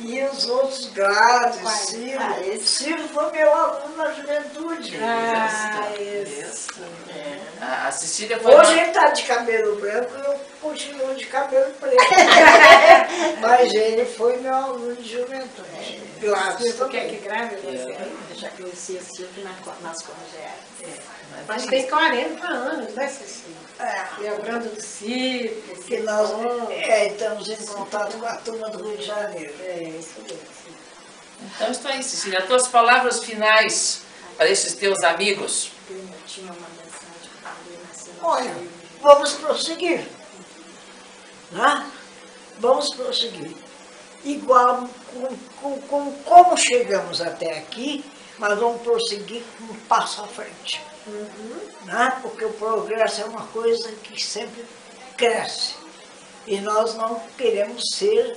[0.00, 1.78] E os outros Gladys, Quais?
[1.80, 2.18] Ciro.
[2.20, 2.66] Ah, esse.
[2.66, 4.98] Ciro foi meu aluno na juventude.
[5.02, 6.68] Ah, isso.
[7.14, 7.38] É.
[7.60, 8.54] A a Cecília foi.
[8.54, 11.96] Hoje ele está de cabelo branco e eu continuo de cabelo preto.
[13.40, 16.02] Mas ele foi meu aluno de juventude.
[16.20, 17.16] Gladys Por que também.
[17.18, 17.96] que grave você?
[18.30, 20.98] Eu já conhecia Silvio na- nas congés.
[21.46, 23.56] Mas tem 40 anos, né, Cecília?
[24.18, 25.54] Lembrando do Ciro,
[25.86, 26.30] Que nós
[26.70, 29.54] é, estamos em contato com a turma do Rio de Janeiro.
[29.60, 30.38] É, isso mesmo.
[31.42, 32.38] Então, isso aí, Cecília.
[32.38, 34.02] As tuas palavras finais
[34.36, 35.72] para esses teus amigos.
[36.26, 38.28] Tinha uma mensagem para.
[38.28, 38.54] Olha,
[39.02, 40.06] vamos prosseguir.
[41.50, 41.90] Né?
[42.58, 43.56] Vamos prosseguir.
[44.24, 48.04] Igual com, com, com como chegamos até aqui,
[48.38, 50.80] mas vamos prosseguir com um passo à frente.
[51.06, 52.18] Né?
[52.22, 54.64] Porque o progresso é uma coisa que sempre
[55.16, 55.74] cresce.
[56.46, 58.36] E nós não queremos ser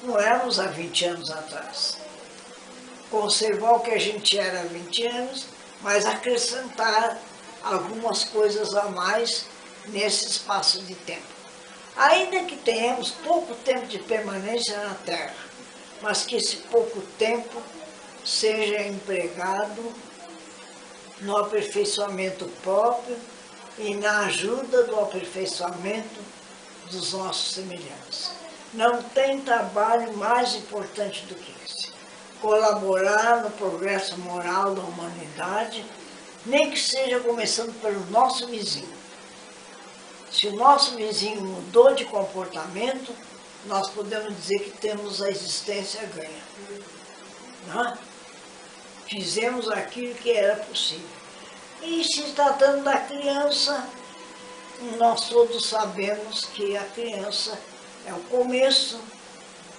[0.00, 1.98] como éramos há 20 anos atrás.
[3.10, 5.46] Conservar o que a gente era há 20 anos,
[5.80, 7.18] mas acrescentar
[7.62, 9.46] algumas coisas a mais
[9.88, 11.22] nesse espaço de tempo.
[11.96, 15.34] Ainda que tenhamos pouco tempo de permanência na Terra,
[16.00, 17.62] mas que esse pouco tempo
[18.24, 19.92] seja empregado
[21.20, 23.16] no aperfeiçoamento próprio
[23.78, 26.20] e na ajuda do aperfeiçoamento
[26.90, 28.30] dos nossos semelhantes.
[28.74, 31.92] Não tem trabalho mais importante do que esse.
[32.40, 35.84] Colaborar no progresso moral da humanidade,
[36.44, 39.02] nem que seja começando pelo nosso vizinho.
[40.30, 43.14] Se o nosso vizinho mudou de comportamento,
[43.66, 46.42] nós podemos dizer que temos a existência ganha.
[47.68, 47.98] Não é?
[49.06, 51.08] Fizemos aquilo que era possível.
[51.82, 53.86] E se tratando da criança,
[54.98, 57.58] nós todos sabemos que a criança
[58.06, 59.00] é o começo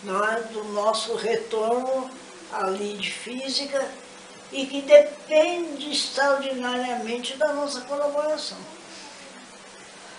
[0.05, 2.09] é, do nosso retorno
[2.51, 3.89] à lei de física
[4.51, 8.57] e que depende extraordinariamente da nossa colaboração.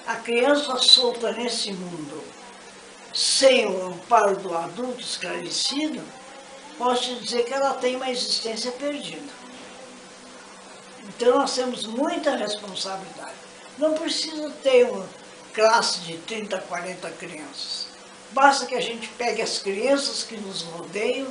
[0.06, 2.22] A criança solta nesse mundo,
[3.12, 6.02] sem o amparo do adulto esclarecido,
[6.78, 9.32] posso dizer que ela tem uma existência perdida.
[11.08, 13.34] Então nós temos muita responsabilidade.
[13.78, 15.06] Não precisa ter uma
[15.52, 17.86] classe de 30, 40 crianças.
[18.32, 21.28] Basta que a gente pegue as crianças que nos rodeiam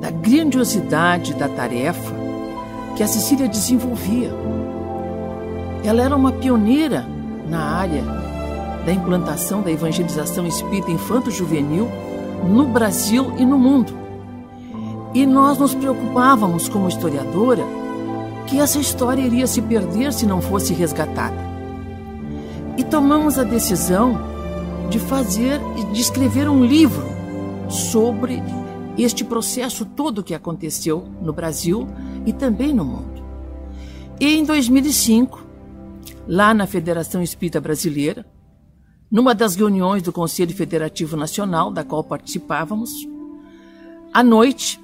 [0.00, 2.14] da grandiosidade da tarefa
[2.96, 4.30] que a Cecília desenvolvia.
[5.84, 7.06] Ela era uma pioneira
[7.48, 8.29] na área
[8.84, 11.88] da implantação da evangelização espírita infanto-juvenil
[12.48, 13.92] no Brasil e no mundo.
[15.12, 17.64] E nós nos preocupávamos, como historiadora,
[18.46, 21.36] que essa história iria se perder se não fosse resgatada.
[22.76, 24.18] E tomamos a decisão
[24.88, 25.60] de fazer,
[25.92, 27.06] de escrever um livro
[27.68, 28.42] sobre
[28.98, 31.86] este processo todo que aconteceu no Brasil
[32.26, 33.22] e também no mundo.
[34.18, 35.46] E em 2005,
[36.26, 38.26] lá na Federação Espírita Brasileira,
[39.10, 43.08] numa das reuniões do Conselho Federativo Nacional, da qual participávamos,
[44.12, 44.80] à noite,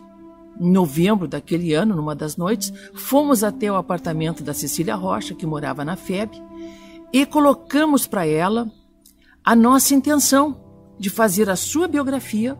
[0.61, 5.47] em novembro daquele ano, numa das noites, fomos até o apartamento da Cecília Rocha, que
[5.47, 6.43] morava na FEB,
[7.13, 8.71] e colocamos para ela
[9.45, 10.61] a nossa intenção
[10.99, 12.59] de fazer a sua biografia,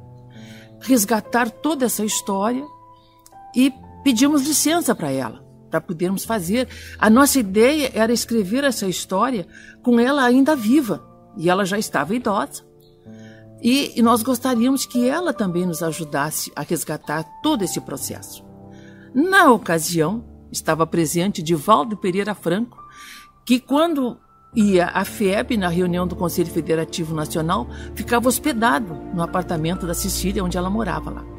[0.81, 2.65] resgatar toda essa história
[3.55, 3.73] e
[4.05, 6.69] pedimos licença para ela, para podermos fazer.
[6.99, 9.49] A nossa ideia era escrever essa história
[9.83, 11.06] com ela ainda viva,
[11.37, 12.65] e ela já estava idosa.
[13.63, 18.45] E, nós gostaríamos que ela também nos ajudasse a resgatar todo esse processo.
[19.15, 22.79] Na ocasião, estava presente Divaldo Pereira Franco,
[23.47, 24.19] que quando
[24.55, 30.45] ia à FEB, na reunião do Conselho Federativo Nacional, ficava hospedado no apartamento da Cecília,
[30.45, 31.36] onde ela morava lá.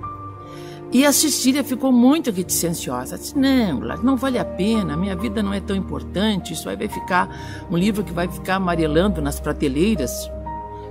[0.91, 2.93] E a Cecília ficou muito reticência.
[3.03, 6.87] Disse, não, não vale a pena, minha vida não é tão importante, isso aí vai
[6.87, 10.31] ficar um livro que vai ficar amarelando nas prateleiras.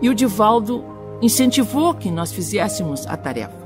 [0.03, 0.85] E o Divaldo
[1.23, 3.57] incentivou que nós fizéssemos a tarefa.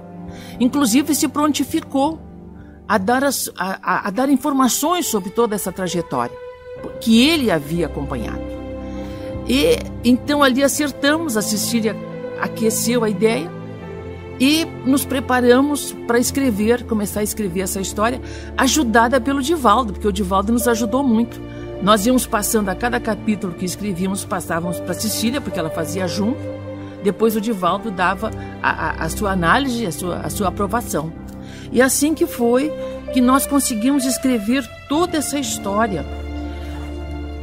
[0.60, 2.20] Inclusive se prontificou
[2.86, 6.36] a dar, as, a, a dar informações sobre toda essa trajetória
[7.00, 8.42] que ele havia acompanhado.
[9.48, 11.96] E então ali acertamos, a Cecília
[12.40, 13.50] aqueceu a ideia
[14.40, 18.20] e nos preparamos para escrever, começar a escrever essa história,
[18.56, 21.38] ajudada pelo Divaldo, porque o Divaldo nos ajudou muito.
[21.82, 26.40] Nós íamos passando a cada capítulo que escrevíamos, passávamos para Cecília, porque ela fazia junto.
[27.04, 28.30] Depois o Divaldo dava
[28.62, 31.12] a, a, a sua análise, a sua, a sua aprovação.
[31.70, 32.72] E assim que foi
[33.12, 36.04] que nós conseguimos escrever toda essa história.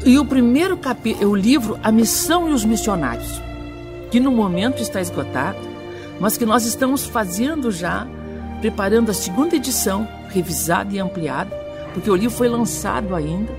[0.03, 3.41] E o primeiro capítulo, o livro A Missão e os Missionários,
[4.09, 5.66] que no momento está esgotado,
[6.19, 8.07] mas que nós estamos fazendo já,
[8.61, 11.55] preparando a segunda edição, revisada e ampliada,
[11.93, 13.51] porque o livro foi lançado ainda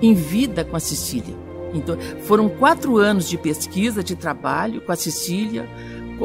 [0.00, 1.34] em vida com a Cecília.
[1.72, 5.68] Então, foram quatro anos de pesquisa, de trabalho com a Cecília,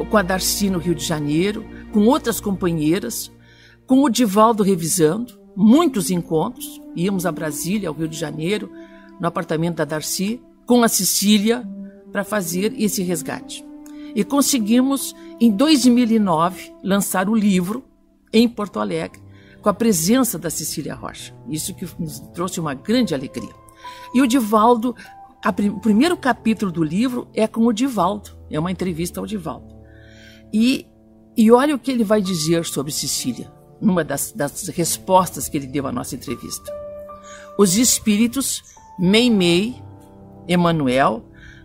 [0.10, 3.32] com a Darcy no Rio de Janeiro, com outras companheiras,
[3.88, 6.80] com o Divaldo revisando, muitos encontros.
[6.96, 8.72] Íamos a Brasília, ao Rio de Janeiro,
[9.20, 11.68] no apartamento da Darcy, com a Cecília,
[12.12, 13.69] para fazer esse resgate.
[14.16, 17.84] E conseguimos, em 2009, lançar o livro
[18.32, 19.22] em Porto Alegre,
[19.62, 21.34] com a presença da Cecília Rocha.
[21.48, 23.54] Isso que nos trouxe uma grande alegria.
[24.14, 24.96] E o Divaldo
[25.44, 29.74] a, o primeiro capítulo do livro é com o Divaldo, é uma entrevista ao Divaldo.
[30.52, 30.86] E,
[31.36, 33.52] e olha o que ele vai dizer sobre Sicília,
[33.82, 36.72] numa das, das respostas que ele deu à nossa entrevista.
[37.58, 38.64] Os espíritos
[39.00, 39.82] Meimei,
[40.48, 41.24] Emanuel,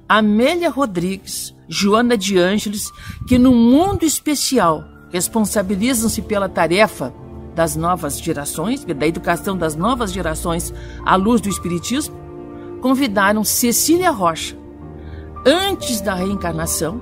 [0.08, 2.90] Amélia Rodrigues, Joana de Ângeles,
[3.26, 7.14] que no mundo especial responsabilizam-se pela tarefa
[7.54, 10.74] das novas gerações, da educação das novas gerações
[11.04, 12.14] à luz do Espiritismo,
[12.82, 14.56] convidaram Cecília Rocha,
[15.46, 17.00] antes da reencarnação,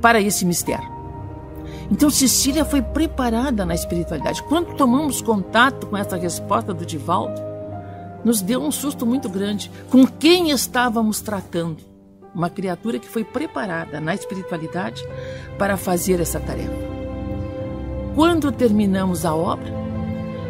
[0.00, 0.90] para esse mistério.
[1.90, 4.42] Então, Cecília foi preparada na espiritualidade.
[4.44, 7.40] Quando tomamos contato com essa resposta do Divaldo,
[8.24, 9.70] nos deu um susto muito grande.
[9.90, 11.91] Com quem estávamos tratando?
[12.34, 15.06] Uma criatura que foi preparada na espiritualidade
[15.58, 16.92] para fazer essa tarefa.
[18.14, 19.70] Quando terminamos a obra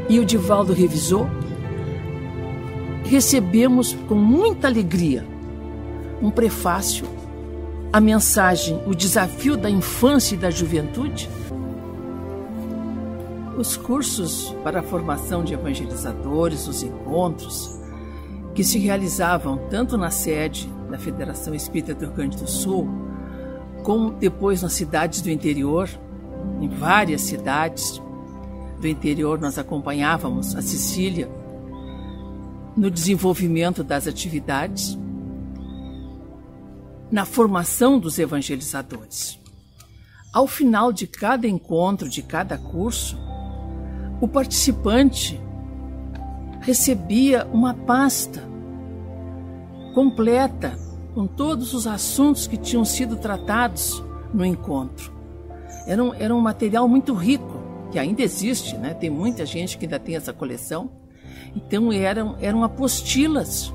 [0.09, 1.27] e o Divaldo revisou,
[3.05, 5.27] recebemos com muita alegria
[6.21, 7.05] um prefácio,
[7.93, 11.29] a mensagem O Desafio da Infância e da Juventude.
[13.59, 17.82] Os cursos para a formação de evangelizadores, os encontros,
[18.55, 22.89] que se realizavam tanto na sede da Federação Espírita do Rio Grande do Sul,
[23.83, 25.89] como depois nas cidades do interior,
[26.61, 28.01] em várias cidades
[28.81, 31.31] do interior nós acompanhávamos a Sicília
[32.77, 34.99] no desenvolvimento das atividades,
[37.11, 39.39] na formação dos evangelizadores.
[40.33, 43.17] Ao final de cada encontro, de cada curso,
[44.21, 45.39] o participante
[46.63, 48.43] recebia uma pasta
[49.95, 50.79] completa
[51.15, 54.03] com todos os assuntos que tinham sido tratados
[54.33, 55.13] no encontro.
[55.87, 57.61] Era um, era um material muito rico,
[57.91, 58.95] que ainda existe, né?
[58.95, 61.03] tem muita gente que ainda tem essa coleção
[61.55, 63.73] então eram, eram apostilas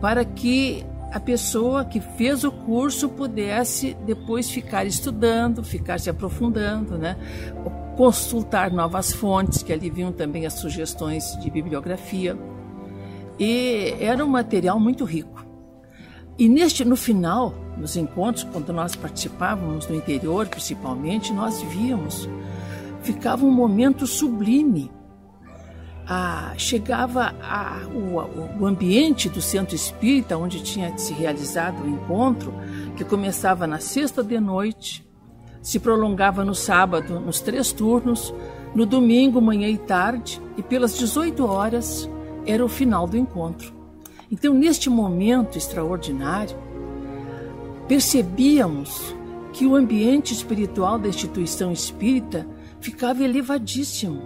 [0.00, 6.98] para que a pessoa que fez o curso pudesse depois ficar estudando, ficar se aprofundando,
[6.98, 7.16] né?
[7.96, 12.36] Consultar novas fontes, que ali vinham também as sugestões de bibliografia.
[13.38, 15.44] E era um material muito rico.
[16.38, 22.28] E neste, no final, nos encontros, quando nós participávamos no interior, principalmente, nós víamos
[23.06, 24.90] ficava um momento sublime.
[26.08, 32.52] Ah, chegava a, o, o ambiente do centro espírita, onde tinha se realizado o encontro,
[32.96, 35.06] que começava na sexta de noite,
[35.66, 38.32] se prolongava no sábado, nos três turnos,
[38.72, 42.08] no domingo, manhã e tarde, e pelas 18 horas
[42.46, 43.74] era o final do encontro.
[44.30, 46.56] Então, neste momento extraordinário,
[47.88, 49.12] percebíamos
[49.52, 52.46] que o ambiente espiritual da instituição espírita
[52.78, 54.22] ficava elevadíssimo.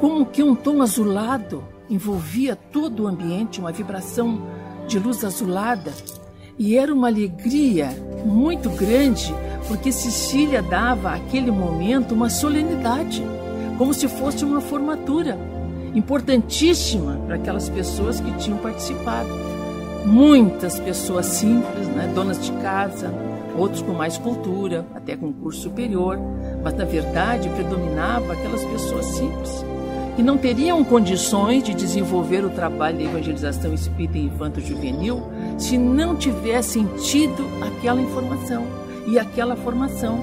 [0.00, 4.42] Como que um tom azulado envolvia todo o ambiente, uma vibração
[4.88, 5.92] de luz azulada.
[6.60, 7.88] E era uma alegria
[8.22, 9.34] muito grande,
[9.66, 13.24] porque Cecília dava àquele momento uma solenidade,
[13.78, 15.38] como se fosse uma formatura
[15.94, 19.30] importantíssima para aquelas pessoas que tinham participado.
[20.04, 23.10] Muitas pessoas simples, né, donas de casa,
[23.56, 26.18] outros com mais cultura, até com curso superior,
[26.62, 29.64] mas na verdade predominava aquelas pessoas simples
[30.20, 35.22] que não teriam condições de desenvolver o trabalho de evangelização espírita infanto-juvenil
[35.56, 38.66] se não tivessem tido aquela informação
[39.08, 40.18] e aquela formação.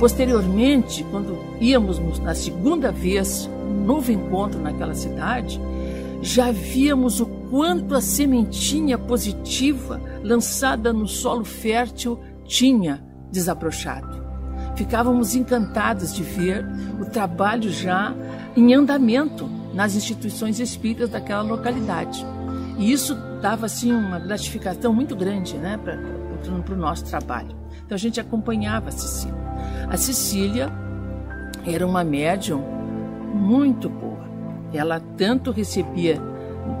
[0.00, 5.60] Posteriormente, quando íamos na segunda vez, um novo encontro naquela cidade,
[6.20, 13.00] já víamos o quanto a sementinha positiva lançada no solo fértil tinha
[13.30, 14.20] desabrochado.
[14.74, 16.66] Ficávamos encantados de ver
[17.00, 18.12] o trabalho já
[18.56, 22.24] em andamento nas instituições espíritas daquela localidade.
[22.78, 27.56] E isso dava assim uma gratificação muito grande né, para o nosso trabalho.
[27.84, 29.42] Então a gente acompanhava a Cecília.
[29.88, 30.70] A Cecília
[31.66, 32.62] era uma médium
[33.34, 34.22] muito boa.
[34.72, 36.20] Ela tanto recebia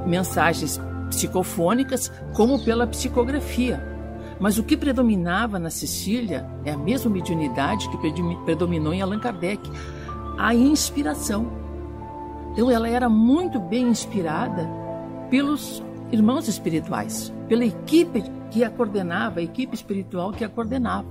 [0.06, 3.92] mensagens psicofônicas como pela psicografia.
[4.40, 7.98] Mas o que predominava na Cecília é a mesma mediunidade que
[8.44, 9.70] predominou em Allan Kardec,
[10.38, 11.61] a inspiração.
[12.52, 14.68] Então ela era muito bem inspirada
[15.30, 21.08] pelos irmãos espirituais, pela equipe que a coordenava, a equipe espiritual que a coordenava.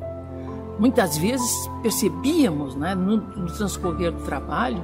[0.78, 4.84] Muitas vezes percebíamos, né, no, no transcorrer do trabalho,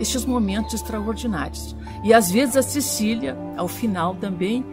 [0.00, 1.76] estes momentos extraordinários.
[2.02, 4.64] E às vezes a Cecília, ao final também,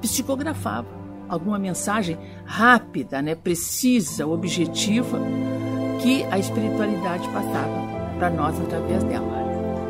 [0.00, 0.86] psicografava
[1.28, 5.18] alguma mensagem rápida, né, precisa, objetiva,
[6.00, 9.33] que a espiritualidade passava para nós através dela.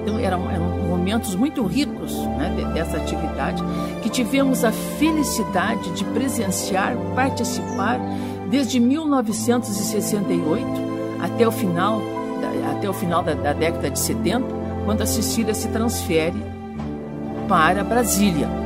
[0.05, 3.65] Então eram, eram momentos muito ricos né, dessa atividade
[4.03, 7.99] que tivemos a felicidade de presenciar, participar
[8.51, 10.67] desde 1968
[11.21, 12.03] até o final,
[12.77, 14.47] até o final da, da década de 70,
[14.85, 16.37] quando a Cecília se transfere
[17.49, 18.65] para Brasília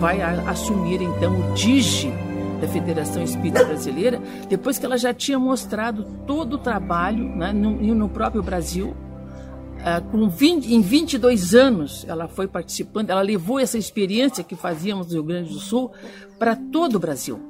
[0.00, 2.10] vai assumir então o DIGE
[2.58, 7.72] da Federação Espírita Brasileira, depois que ela já tinha mostrado todo o trabalho né, no,
[7.72, 8.94] no próprio Brasil.
[9.80, 15.06] Uh, com 20, em 22 anos ela foi participando, ela levou essa experiência que fazíamos
[15.06, 15.90] no Rio Grande do Sul
[16.38, 17.40] para todo o Brasil,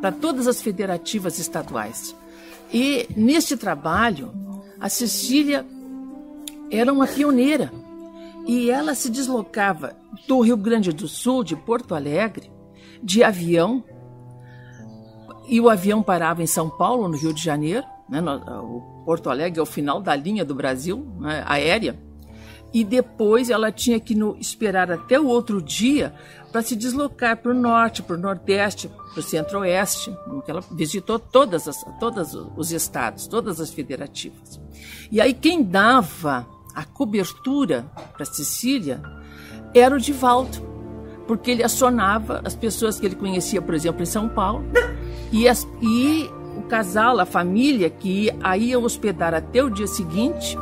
[0.00, 2.16] para todas as federativas estaduais.
[2.72, 4.32] E neste trabalho,
[4.80, 5.64] a Cecília
[6.70, 7.72] era uma pioneira
[8.46, 9.94] e ela se deslocava
[10.26, 12.50] do Rio Grande do Sul, de Porto Alegre,
[13.02, 13.84] de avião.
[15.46, 17.86] E o avião parava em São Paulo, no Rio de Janeiro.
[18.08, 18.20] Né?
[18.20, 21.42] O Porto Alegre é o final da linha do Brasil, né?
[21.46, 21.98] aérea.
[22.72, 26.14] E depois ela tinha que esperar até o outro dia
[26.52, 31.18] para se deslocar para o norte, para o nordeste, para o centro-oeste, que ela visitou
[31.18, 34.60] todas as, todos os estados, todas as federativas.
[35.10, 39.00] E aí quem dava a cobertura para Sicília
[39.74, 40.58] era o Divaldo,
[41.26, 44.64] porque ele acionava as pessoas que ele conhecia, por exemplo, em São Paulo,
[45.32, 46.30] e, as, e
[46.68, 50.56] casal, a família que a ia hospedar até o dia seguinte,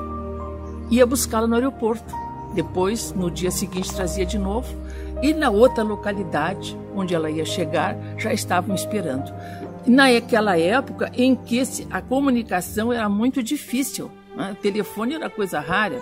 [0.90, 2.14] ia buscá-la no aeroporto.
[2.54, 4.68] Depois, no dia seguinte, trazia de novo.
[5.22, 9.32] E na outra localidade onde ela ia chegar, já estavam esperando.
[9.86, 14.52] Naquela época em que a comunicação era muito difícil, né?
[14.52, 16.00] O telefone era coisa rara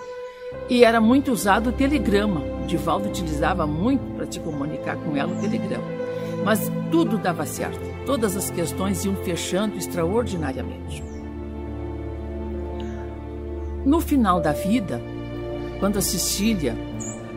[0.68, 2.40] e era muito usado o telegrama.
[2.62, 5.84] O Divaldo utilizava muito para se comunicar com ela o telegrama.
[6.44, 11.02] Mas tudo dava certo, todas as questões iam fechando extraordinariamente.
[13.84, 15.00] No final da vida,
[15.78, 16.76] quando a Cecília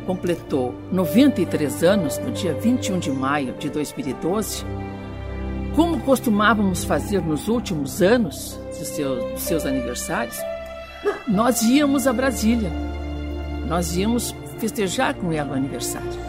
[0.05, 4.63] completou 93 anos, no dia 21 de maio de 2012,
[5.75, 10.37] como costumávamos fazer nos últimos anos dos seus, seus aniversários,
[11.27, 12.71] nós íamos a Brasília.
[13.67, 16.26] Nós íamos festejar com ela o aniversário.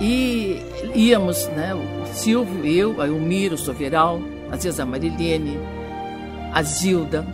[0.00, 0.62] E
[0.94, 4.20] íamos, né, o Silvio, eu, a Elmira, o Soveral,
[4.50, 5.58] às vezes a Marilene,
[6.52, 7.26] a Zilda,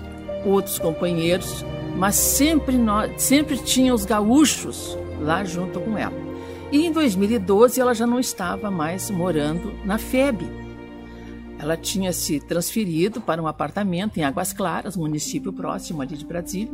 [0.45, 1.65] outros companheiros,
[1.97, 6.25] mas sempre, nós, sempre tinha os gaúchos lá junto com ela.
[6.73, 10.45] E em 2012 ela já não estava mais morando na FEB.
[11.59, 16.73] Ela tinha se transferido para um apartamento em Águas Claras, município próximo ali de Brasília,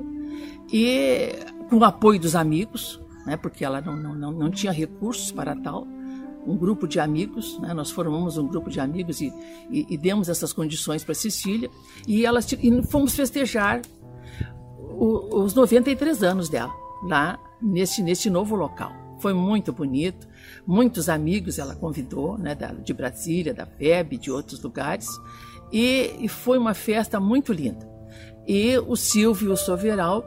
[0.72, 1.32] e
[1.68, 3.01] com o apoio dos amigos,
[3.31, 5.87] né, porque ela não, não, não tinha recursos para tal,
[6.45, 9.33] um grupo de amigos, né, nós formamos um grupo de amigos e,
[9.70, 11.70] e, e demos essas condições para Cecília,
[12.09, 13.83] e, elas, e fomos festejar
[14.78, 16.72] o, os 93 anos dela,
[17.05, 18.93] lá nesse, nesse novo local.
[19.20, 20.26] Foi muito bonito,
[20.66, 25.07] muitos amigos ela convidou, né, de Brasília, da FEB, de outros lugares,
[25.70, 27.89] e, e foi uma festa muito linda.
[28.45, 30.24] E o Silvio e o Soveral,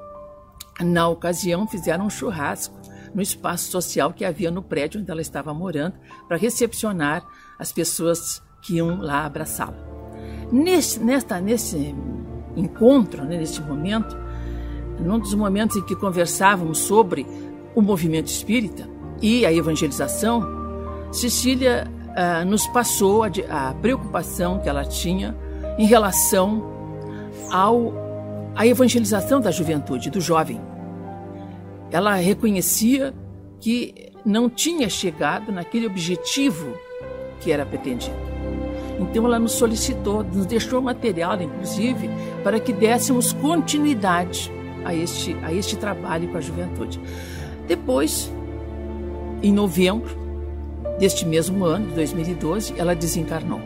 [0.79, 2.82] na ocasião, fizeram um churrasco
[3.13, 5.95] no espaço social que havia no prédio onde ela estava morando,
[6.27, 7.23] para recepcionar
[7.59, 9.77] as pessoas que iam lá abraçá-la.
[10.51, 11.95] Nesse, nesta, nesse
[12.55, 14.17] encontro, né, neste momento,
[14.99, 17.25] num dos momentos em que conversávamos sobre
[17.75, 18.87] o movimento espírita
[19.21, 20.43] e a evangelização,
[21.11, 25.35] Cecília ah, nos passou a, a preocupação que ela tinha
[25.77, 26.71] em relação
[27.51, 27.93] ao,
[28.55, 30.59] à evangelização da juventude, do jovem
[31.93, 33.13] ela reconhecia
[33.59, 36.73] que não tinha chegado naquele objetivo
[37.39, 38.15] que era pretendido.
[38.99, 42.09] Então ela nos solicitou, nos deixou material, inclusive,
[42.43, 44.51] para que dessemos continuidade
[44.83, 46.99] a este, a este trabalho com a juventude.
[47.67, 48.31] Depois,
[49.43, 50.17] em novembro
[50.97, 53.61] deste mesmo ano, de 2012, ela desencarnou.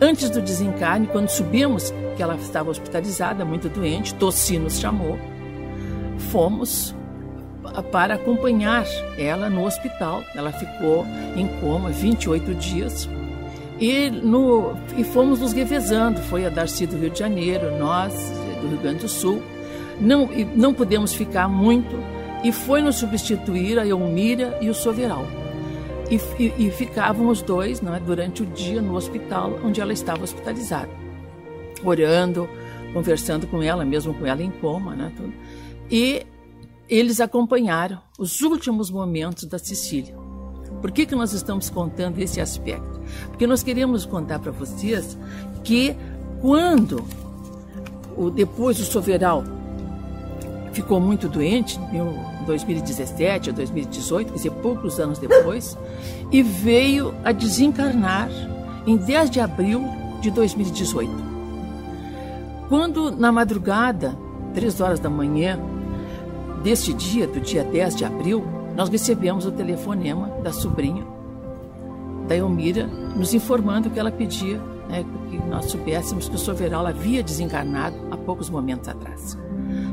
[0.00, 5.18] Antes do desencarne, quando subimos, que ela estava hospitalizada, muito doente, Tossi nos chamou,
[6.30, 6.94] fomos
[7.92, 8.84] para acompanhar
[9.18, 10.22] ela no hospital.
[10.34, 11.06] Ela ficou
[11.36, 13.08] em coma 28 dias.
[13.78, 16.20] E, no, e fomos nos revezando.
[16.22, 18.14] Foi a Darcy do Rio de Janeiro, nós
[18.60, 19.42] do Rio Grande do Sul.
[20.00, 21.96] Não, não pudemos ficar muito
[22.44, 25.26] e foi nos substituir a Elmira e o Soveral.
[26.10, 30.88] E, e, e ficávamos dois né, durante o dia no hospital onde ela estava hospitalizada,
[31.82, 32.48] orando,
[32.92, 34.94] conversando com ela, mesmo com ela em coma.
[34.94, 35.32] Né, tudo.
[35.90, 36.24] E
[36.88, 40.14] eles acompanharam os últimos momentos da Sicília.
[40.80, 43.00] Por que, que nós estamos contando esse aspecto?
[43.28, 45.16] Porque nós queremos contar para vocês
[45.64, 45.96] que
[46.40, 47.04] quando
[48.16, 49.42] o, depois o Soveral
[50.72, 55.76] ficou muito doente, em 2017 a 2018, quer dizer, poucos anos depois,
[56.30, 58.28] e veio a desencarnar
[58.86, 59.82] em 10 de abril
[60.20, 61.10] de 2018.
[62.68, 64.16] Quando, na madrugada,
[64.52, 65.58] três horas da manhã,
[66.66, 68.44] deste dia, do dia 10 de abril,
[68.74, 71.06] nós recebemos o telefonema da sobrinha
[72.26, 74.58] da Elmira, nos informando que ela pedia
[74.88, 79.38] né, que nós soubéssemos que o Soveral havia desencarnado há poucos momentos atrás.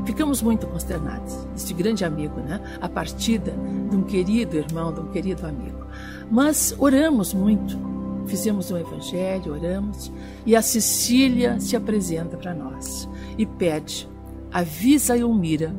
[0.04, 1.46] Ficamos muito consternados.
[1.54, 2.60] Este grande amigo, né?
[2.80, 3.54] A partida
[3.88, 5.86] de um querido irmão, de um querido amigo.
[6.28, 7.78] Mas oramos muito.
[8.26, 10.10] Fizemos um evangelho, oramos,
[10.44, 13.08] e a Cecília se apresenta para nós
[13.38, 14.08] e pede:
[14.50, 15.72] avisa a Elmira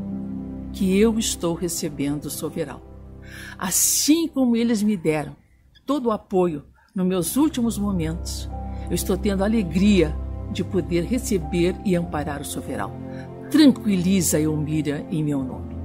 [0.76, 2.82] que eu estou recebendo Soveral.
[3.58, 5.36] Assim como eles me deram
[5.86, 8.50] todo o apoio nos meus últimos momentos,
[8.90, 10.16] eu estou tendo a alegria
[10.52, 12.92] de poder receber e amparar o Soveral.
[13.50, 15.76] Tranquiliza Elmira em meu nome.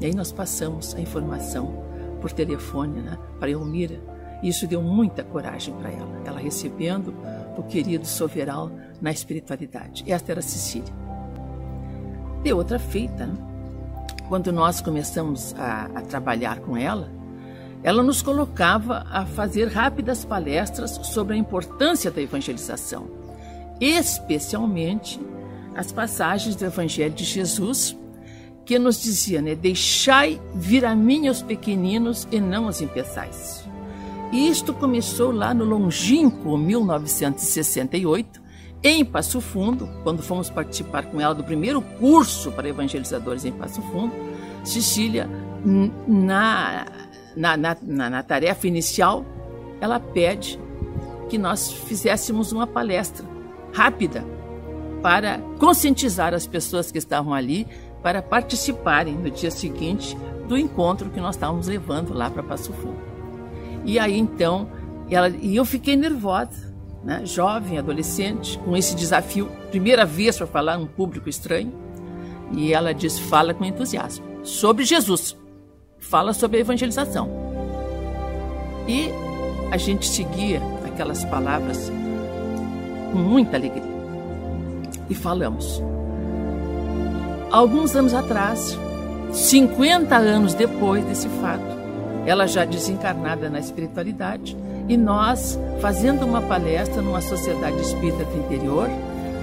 [0.00, 1.84] E aí nós passamos a informação
[2.20, 4.00] por telefone né, para Elmira.
[4.42, 7.14] E isso deu muita coragem para ela, ela recebendo
[7.56, 10.02] o querido Soveral na espiritualidade.
[10.10, 10.92] Esta era Cecília.
[12.42, 13.49] De outra feita, né?
[14.30, 17.10] Quando nós começamos a, a trabalhar com ela,
[17.82, 23.10] ela nos colocava a fazer rápidas palestras sobre a importância da evangelização,
[23.80, 25.20] especialmente
[25.74, 27.96] as passagens do Evangelho de Jesus,
[28.64, 33.68] que nos dizia, né, deixai vir a mim os pequeninos e não os impeçais.
[34.30, 38.39] E isto começou lá no longínquo 1968,
[38.82, 43.82] em Passo Fundo, quando fomos participar com ela do primeiro curso para evangelizadores em Passo
[43.82, 44.12] Fundo,
[44.64, 45.28] Cecília,
[46.06, 46.86] na,
[47.36, 49.24] na, na, na tarefa inicial,
[49.80, 50.58] ela pede
[51.28, 53.24] que nós fizéssemos uma palestra
[53.72, 54.24] rápida
[55.02, 57.66] para conscientizar as pessoas que estavam ali
[58.02, 60.16] para participarem no dia seguinte
[60.48, 62.98] do encontro que nós estávamos levando lá para Passo Fundo.
[63.84, 64.68] E aí então,
[65.10, 66.69] ela, e eu fiquei nervosa,
[67.02, 71.72] né, jovem, adolescente, com esse desafio, primeira vez para falar um público estranho,
[72.52, 75.36] e ela diz: fala com entusiasmo sobre Jesus,
[75.98, 77.28] fala sobre a evangelização.
[78.88, 79.10] E
[79.70, 81.90] a gente seguia aquelas palavras
[83.12, 84.00] com muita alegria.
[85.08, 85.82] E falamos.
[87.50, 88.78] alguns anos atrás,
[89.32, 91.80] 50 anos depois desse fato,
[92.26, 94.56] ela já desencarnada na espiritualidade,
[94.90, 98.90] e nós fazendo uma palestra numa sociedade espírita do interior,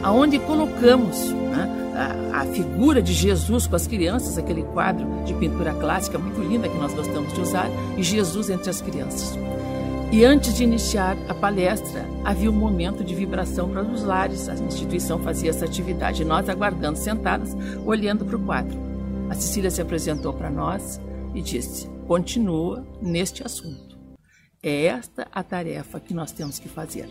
[0.03, 5.73] aonde colocamos né, a, a, figura de Jesus com as crianças, aquele quadro de pintura
[5.73, 9.39] clássica muito linda que nós gostamos de usar, e Jesus entre as crianças.
[10.11, 14.49] E antes de iniciar a palestra, havia um momento de vibração para os lares.
[14.49, 18.77] A instituição fazia essa atividade, nós aguardando sentadas, olhando para o quadro.
[19.29, 20.99] A Cecília se apresentou para nós
[21.33, 23.86] e disse: continua neste assunto.
[24.61, 27.09] É esta a tarefa que nós temos que fazer: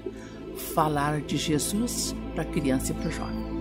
[0.74, 3.55] falar de Jesus para a criança e para o jovem.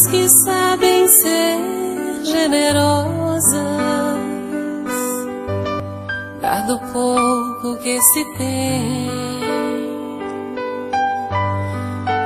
[0.00, 3.52] Que sabem ser generosas,
[6.40, 9.10] dar do pouco que se tem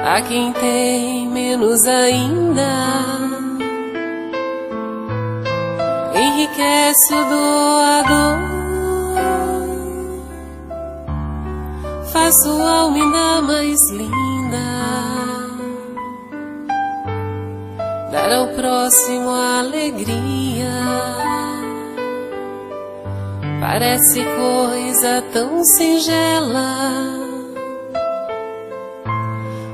[0.04, 2.68] a quem tem menos ainda.
[6.14, 8.38] Enriquece o doador,
[12.12, 15.35] faz sua alma ainda mais linda.
[18.16, 20.72] Dar ao próximo alegria.
[23.60, 26.96] Parece coisa tão singela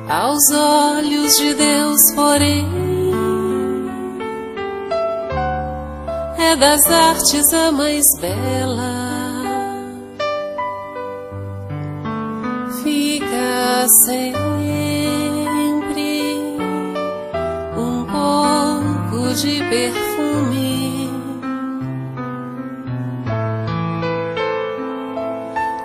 [0.09, 2.67] aos olhos de Deus, porém,
[6.39, 9.03] é das artes a mais bela.
[12.83, 14.52] Fica sem
[19.35, 21.11] de perfume.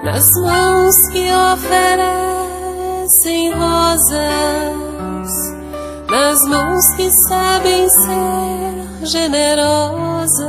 [0.04, 2.14] Nas mãos que oferecem
[3.54, 4.20] rosas,
[6.10, 10.48] nas mãos que sabem ser generosas.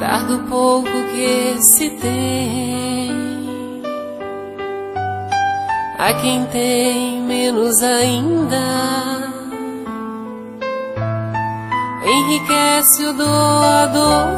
[0.00, 2.37] Dar do pouco que se tem
[6.08, 8.56] a quem tem menos ainda.
[12.02, 14.28] Enriquece o doador,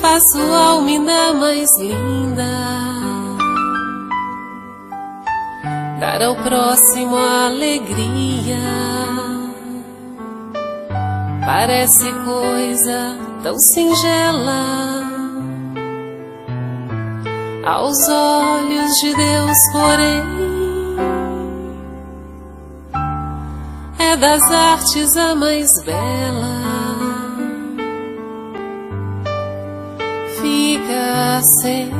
[0.00, 2.48] faz sua alma ainda mais linda.
[6.00, 8.56] Dar ao próximo alegria.
[11.44, 14.99] Parece coisa tão singela
[17.70, 20.22] aos olhos de Deus, porém,
[23.96, 26.58] é das artes a mais bela.
[30.40, 31.90] Fica sempre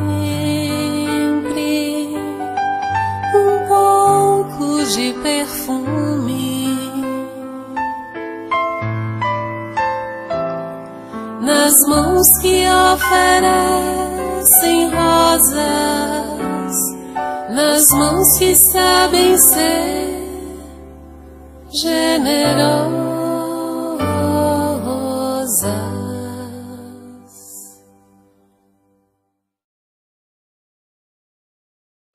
[3.33, 6.67] um pouco de perfume
[11.41, 15.61] nas mãos que oferece sem rosas
[17.51, 20.11] nas mãos que sabem ser
[21.73, 22.81] generosas.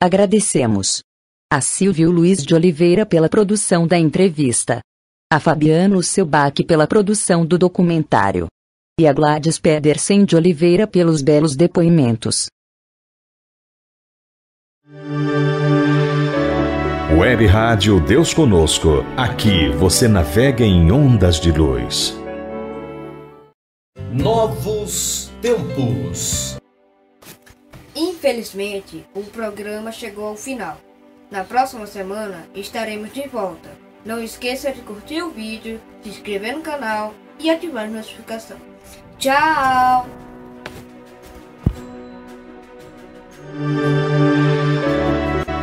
[0.01, 1.03] Agradecemos
[1.51, 4.81] a Silvio Luiz de Oliveira pela produção da entrevista,
[5.31, 8.47] a Fabiano Selbach pela produção do documentário
[8.97, 12.45] e a Gladys Pedersen de Oliveira pelos belos depoimentos.
[17.19, 19.03] Web Rádio Deus Conosco.
[19.17, 22.17] Aqui você navega em ondas de luz.
[24.13, 26.57] Novos tempos.
[27.93, 30.79] Infelizmente, o programa chegou ao final.
[31.29, 33.69] Na próxima semana estaremos de volta.
[34.05, 38.74] Não esqueça de curtir o vídeo, se inscrever no canal e ativar a notificação.
[39.17, 40.07] Tchau!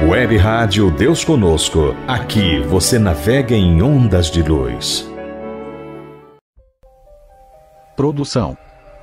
[0.09, 1.95] Web Rádio Deus Conosco.
[2.09, 5.09] Aqui você navega em ondas de luz.
[7.97, 8.57] Produção,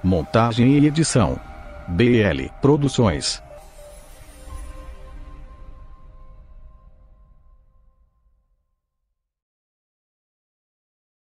[0.04, 1.40] montagem e edição:
[1.88, 3.42] BL Produções.